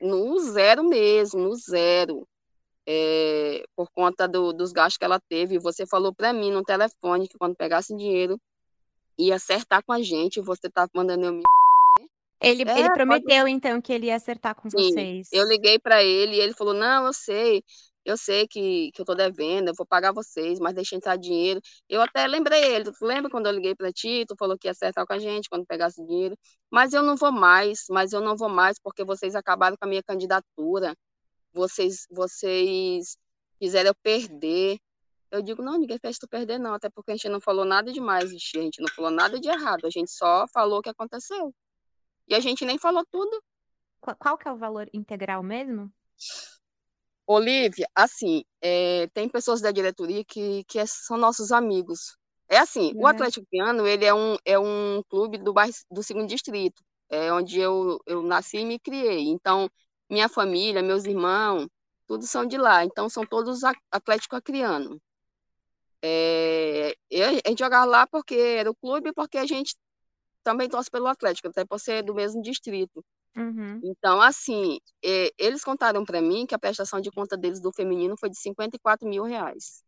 no 0.00 0.38
zero 0.40 0.84
mesmo, 0.84 1.40
no 1.40 1.54
zero. 1.54 2.26
É, 2.86 3.64
por 3.74 3.90
conta 3.92 4.28
do, 4.28 4.52
dos 4.52 4.72
gastos 4.72 4.98
que 4.98 5.04
ela 5.04 5.18
teve. 5.18 5.58
Você 5.58 5.86
falou 5.86 6.14
para 6.14 6.32
mim 6.32 6.50
no 6.50 6.62
telefone 6.62 7.28
que 7.28 7.38
quando 7.38 7.56
pegasse 7.56 7.96
dinheiro 7.96 8.38
ia 9.18 9.36
acertar 9.36 9.82
com 9.84 9.92
a 9.92 10.02
gente. 10.02 10.40
Você 10.40 10.68
tá 10.68 10.86
mandando 10.94 11.24
eu 11.24 11.32
me. 11.32 11.42
Ele, 12.40 12.62
é, 12.68 12.78
ele 12.78 12.92
prometeu, 12.92 13.44
pode... 13.44 13.50
então, 13.50 13.80
que 13.80 13.92
ele 13.92 14.06
ia 14.06 14.16
acertar 14.16 14.54
com 14.54 14.68
Sim, 14.68 14.76
vocês. 14.76 15.28
Eu 15.32 15.48
liguei 15.48 15.78
para 15.78 16.02
ele 16.02 16.36
e 16.36 16.40
ele 16.40 16.52
falou: 16.52 16.74
Não, 16.74 17.06
eu 17.06 17.12
sei, 17.12 17.62
eu 18.04 18.18
sei 18.18 18.46
que, 18.46 18.90
que 18.92 19.00
eu 19.00 19.04
tô 19.04 19.14
devendo, 19.14 19.68
eu 19.68 19.74
vou 19.74 19.86
pagar 19.86 20.12
vocês, 20.12 20.58
mas 20.58 20.74
deixa 20.74 20.94
entrar 20.94 21.16
dinheiro. 21.16 21.60
Eu 21.88 22.02
até 22.02 22.26
lembrei 22.26 22.62
ele, 22.62 22.84
tu 22.84 22.92
lembra 23.02 23.30
quando 23.30 23.46
eu 23.46 23.52
liguei 23.52 23.74
para 23.74 23.90
ti, 23.90 24.24
tu 24.28 24.36
falou 24.38 24.58
que 24.58 24.68
ia 24.68 24.72
acertar 24.72 25.06
com 25.06 25.12
a 25.14 25.18
gente 25.18 25.48
quando 25.48 25.64
pegasse 25.64 26.04
dinheiro, 26.04 26.36
mas 26.70 26.92
eu 26.92 27.02
não 27.02 27.16
vou 27.16 27.32
mais, 27.32 27.86
mas 27.88 28.12
eu 28.12 28.20
não 28.20 28.36
vou 28.36 28.48
mais 28.48 28.78
porque 28.78 29.04
vocês 29.04 29.34
acabaram 29.34 29.76
com 29.76 29.86
a 29.86 29.88
minha 29.88 30.02
candidatura, 30.02 30.94
vocês, 31.54 32.06
vocês 32.10 33.16
fizeram 33.58 33.90
eu 33.90 33.94
perder. 33.94 34.78
Eu 35.30 35.42
digo, 35.42 35.62
não, 35.62 35.78
ninguém 35.78 35.98
fez 35.98 36.18
tu 36.18 36.28
perder 36.28 36.58
não, 36.58 36.74
até 36.74 36.88
porque 36.90 37.12
a 37.12 37.14
gente 37.14 37.28
não 37.28 37.40
falou 37.40 37.64
nada 37.64 37.92
demais, 37.92 38.30
a 38.30 38.60
gente 38.60 38.80
não 38.80 38.88
falou 38.94 39.10
nada 39.10 39.40
de 39.40 39.48
errado, 39.48 39.86
a 39.86 39.90
gente 39.90 40.10
só 40.10 40.46
falou 40.48 40.78
o 40.78 40.82
que 40.82 40.90
aconteceu. 40.90 41.54
E 42.28 42.34
a 42.34 42.40
gente 42.40 42.64
nem 42.64 42.78
falou 42.78 43.04
tudo. 43.10 43.42
Qual 44.18 44.36
que 44.36 44.46
é 44.46 44.52
o 44.52 44.56
valor 44.56 44.88
integral 44.92 45.42
mesmo? 45.42 45.90
Olivia, 47.26 47.88
assim, 47.94 48.44
é, 48.60 49.06
tem 49.08 49.28
pessoas 49.28 49.60
da 49.60 49.70
diretoria 49.70 50.22
que, 50.24 50.62
que 50.64 50.78
é, 50.78 50.84
são 50.86 51.16
nossos 51.16 51.50
amigos. 51.50 52.16
É 52.48 52.58
assim, 52.58 52.92
o 52.94 53.06
Atlético 53.06 53.46
Piano, 53.50 53.86
ele 53.86 54.04
é 54.04 54.14
um, 54.14 54.36
é 54.44 54.58
um 54.58 55.02
clube 55.08 55.38
do, 55.38 55.52
bairro, 55.52 55.72
do 55.90 56.02
segundo 56.02 56.28
distrito, 56.28 56.82
é 57.08 57.32
onde 57.32 57.58
eu, 57.58 57.98
eu 58.06 58.22
nasci 58.22 58.58
e 58.58 58.64
me 58.66 58.78
criei. 58.78 59.28
Então, 59.28 59.70
minha 60.08 60.28
família, 60.28 60.82
meus 60.82 61.04
irmãos, 61.04 61.68
tudo 62.06 62.26
são 62.26 62.46
de 62.46 62.56
lá. 62.56 62.84
Então, 62.84 63.08
são 63.08 63.24
todos 63.26 63.60
Atlético 63.90 64.36
Acriano. 64.36 65.00
É, 66.02 66.94
eu, 67.10 67.28
a 67.28 67.48
gente 67.48 67.58
jogava 67.58 67.86
lá 67.86 68.06
porque 68.06 68.34
era 68.34 68.70
o 68.70 68.74
clube 68.74 69.12
porque 69.14 69.38
a 69.38 69.46
gente 69.46 69.74
também 70.42 70.68
torce 70.68 70.90
pelo 70.90 71.06
Atlético, 71.06 71.48
até 71.48 71.64
por 71.64 71.80
ser 71.80 72.02
do 72.02 72.14
mesmo 72.14 72.42
distrito. 72.42 73.02
Uhum. 73.36 73.80
Então, 73.82 74.20
assim, 74.20 74.78
é, 75.02 75.30
eles 75.38 75.64
contaram 75.64 76.04
para 76.04 76.20
mim 76.20 76.46
que 76.46 76.54
a 76.54 76.58
prestação 76.58 77.00
de 77.00 77.10
conta 77.10 77.36
deles 77.36 77.60
do 77.60 77.72
feminino 77.72 78.16
foi 78.18 78.28
de 78.28 78.38
54 78.38 79.08
mil 79.08 79.24
reais. 79.24 79.82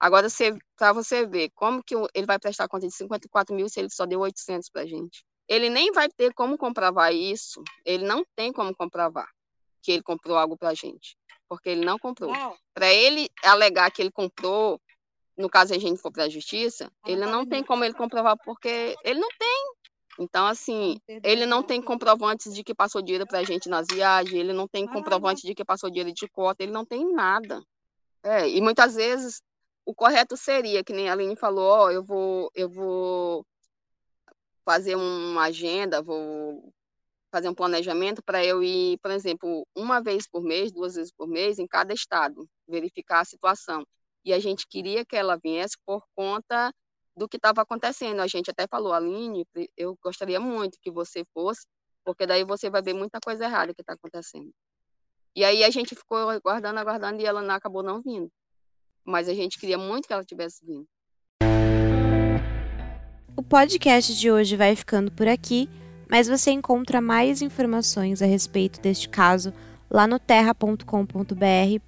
Agora, 0.00 0.26
para 0.76 0.92
você 0.92 1.24
ver 1.24 1.50
como 1.54 1.80
que 1.84 1.94
ele 2.12 2.26
vai 2.26 2.38
prestar 2.38 2.66
conta 2.66 2.88
de 2.88 2.94
54 2.94 3.54
mil 3.54 3.68
se 3.68 3.78
ele 3.78 3.90
só 3.90 4.04
deu 4.04 4.18
800 4.18 4.68
para 4.68 4.84
gente. 4.84 5.24
Ele 5.48 5.68
nem 5.68 5.92
vai 5.92 6.08
ter 6.08 6.32
como 6.34 6.56
comprovar 6.56 7.12
isso. 7.12 7.62
Ele 7.84 8.04
não 8.04 8.24
tem 8.34 8.52
como 8.52 8.74
comprovar 8.74 9.28
que 9.82 9.92
ele 9.92 10.02
comprou 10.02 10.38
algo 10.38 10.56
para 10.56 10.72
gente, 10.74 11.16
porque 11.48 11.68
ele 11.68 11.84
não 11.84 11.98
comprou. 11.98 12.32
Para 12.72 12.92
ele 12.92 13.28
alegar 13.42 13.90
que 13.90 14.00
ele 14.00 14.12
comprou, 14.12 14.80
no 15.36 15.50
caso 15.50 15.74
a 15.74 15.78
gente 15.78 16.00
for 16.00 16.12
para 16.12 16.24
a 16.24 16.28
justiça, 16.28 16.90
ele 17.04 17.26
não 17.26 17.44
tem 17.44 17.62
como 17.64 17.84
ele 17.84 17.94
comprovar 17.94 18.36
porque 18.44 18.96
ele 19.04 19.18
não 19.18 19.28
tem. 19.38 19.72
Então, 20.18 20.46
assim, 20.46 21.00
ele 21.08 21.46
não 21.46 21.62
tem 21.62 21.82
comprovantes 21.82 22.54
de 22.54 22.62
que 22.62 22.74
passou 22.74 23.02
dinheiro 23.02 23.26
para 23.26 23.40
a 23.40 23.44
gente 23.44 23.68
nas 23.68 23.86
viagens, 23.90 24.34
ele 24.34 24.52
não 24.52 24.68
tem 24.68 24.86
comprovante 24.86 25.46
de 25.46 25.54
que 25.54 25.64
passou 25.64 25.90
dinheiro 25.90 26.12
de 26.12 26.28
cota, 26.28 26.62
ele 26.62 26.72
não 26.72 26.84
tem 26.84 27.12
nada. 27.12 27.62
É, 28.22 28.48
e 28.48 28.60
muitas 28.60 28.94
vezes 28.94 29.42
o 29.84 29.94
correto 29.94 30.36
seria, 30.36 30.84
que 30.84 30.92
nem 30.92 31.08
a 31.08 31.12
Aline 31.12 31.34
falou, 31.34 31.64
ó, 31.64 31.84
oh, 31.86 31.90
eu 31.90 32.04
vou, 32.04 32.50
eu 32.54 32.68
vou 32.68 33.44
fazer 34.64 34.96
uma 34.96 35.44
agenda, 35.44 36.02
vou 36.02 36.72
fazer 37.32 37.48
um 37.48 37.54
planejamento 37.54 38.22
para 38.22 38.44
eu 38.44 38.62
ir, 38.62 38.98
por 38.98 39.10
exemplo, 39.10 39.66
uma 39.74 40.00
vez 40.00 40.28
por 40.28 40.42
mês, 40.42 40.70
duas 40.70 40.94
vezes 40.94 41.10
por 41.10 41.26
mês, 41.26 41.58
em 41.58 41.66
cada 41.66 41.94
estado, 41.94 42.46
verificar 42.68 43.20
a 43.20 43.24
situação. 43.24 43.86
E 44.24 44.32
a 44.32 44.38
gente 44.38 44.66
queria 44.68 45.04
que 45.04 45.16
ela 45.16 45.36
viesse 45.36 45.76
por 45.84 46.04
conta 46.14 46.72
do 47.16 47.28
que 47.28 47.36
estava 47.36 47.62
acontecendo. 47.62 48.20
A 48.20 48.26
gente 48.26 48.50
até 48.50 48.66
falou, 48.66 48.92
Aline, 48.92 49.46
eu 49.76 49.96
gostaria 50.02 50.38
muito 50.38 50.78
que 50.80 50.90
você 50.90 51.24
fosse, 51.32 51.66
porque 52.04 52.26
daí 52.26 52.44
você 52.44 52.70
vai 52.70 52.82
ver 52.82 52.94
muita 52.94 53.18
coisa 53.24 53.44
errada 53.44 53.74
que 53.74 53.80
está 53.80 53.94
acontecendo. 53.94 54.52
E 55.34 55.44
aí 55.44 55.64
a 55.64 55.70
gente 55.70 55.94
ficou 55.94 56.28
aguardando, 56.28 56.78
aguardando 56.78 57.22
e 57.22 57.24
ela 57.24 57.40
não, 57.40 57.54
acabou 57.54 57.82
não 57.82 58.02
vindo. 58.02 58.30
Mas 59.04 59.28
a 59.28 59.34
gente 59.34 59.58
queria 59.58 59.78
muito 59.78 60.06
que 60.06 60.12
ela 60.12 60.24
tivesse 60.24 60.64
vindo. 60.64 60.86
O 63.42 63.44
podcast 63.44 64.16
de 64.16 64.30
hoje 64.30 64.56
vai 64.56 64.76
ficando 64.76 65.10
por 65.10 65.26
aqui, 65.26 65.68
mas 66.08 66.28
você 66.28 66.52
encontra 66.52 67.00
mais 67.00 67.42
informações 67.42 68.22
a 68.22 68.24
respeito 68.24 68.80
deste 68.80 69.08
caso 69.08 69.52
lá 69.90 70.06
no 70.06 70.20
terra.com.br 70.20 70.84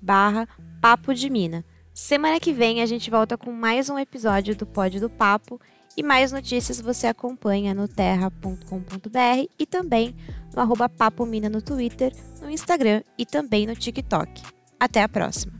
barra 0.02 0.48
Papo 0.80 1.14
de 1.14 1.30
Mina. 1.30 1.64
Semana 1.94 2.40
que 2.40 2.52
vem 2.52 2.82
a 2.82 2.86
gente 2.86 3.08
volta 3.08 3.38
com 3.38 3.52
mais 3.52 3.88
um 3.88 3.96
episódio 3.96 4.56
do 4.56 4.66
Pod 4.66 4.98
do 4.98 5.08
Papo 5.08 5.60
e 5.96 6.02
mais 6.02 6.32
notícias 6.32 6.80
você 6.80 7.06
acompanha 7.06 7.72
no 7.72 7.86
terra.com.br 7.86 9.48
e 9.56 9.64
também 9.64 10.12
no 10.52 10.60
arroba 10.60 10.88
Papo 10.88 11.24
Mina 11.24 11.48
no 11.48 11.62
Twitter, 11.62 12.12
no 12.42 12.50
Instagram 12.50 13.00
e 13.16 13.24
também 13.24 13.64
no 13.64 13.76
TikTok. 13.76 14.42
Até 14.80 15.04
a 15.04 15.08
próxima! 15.08 15.52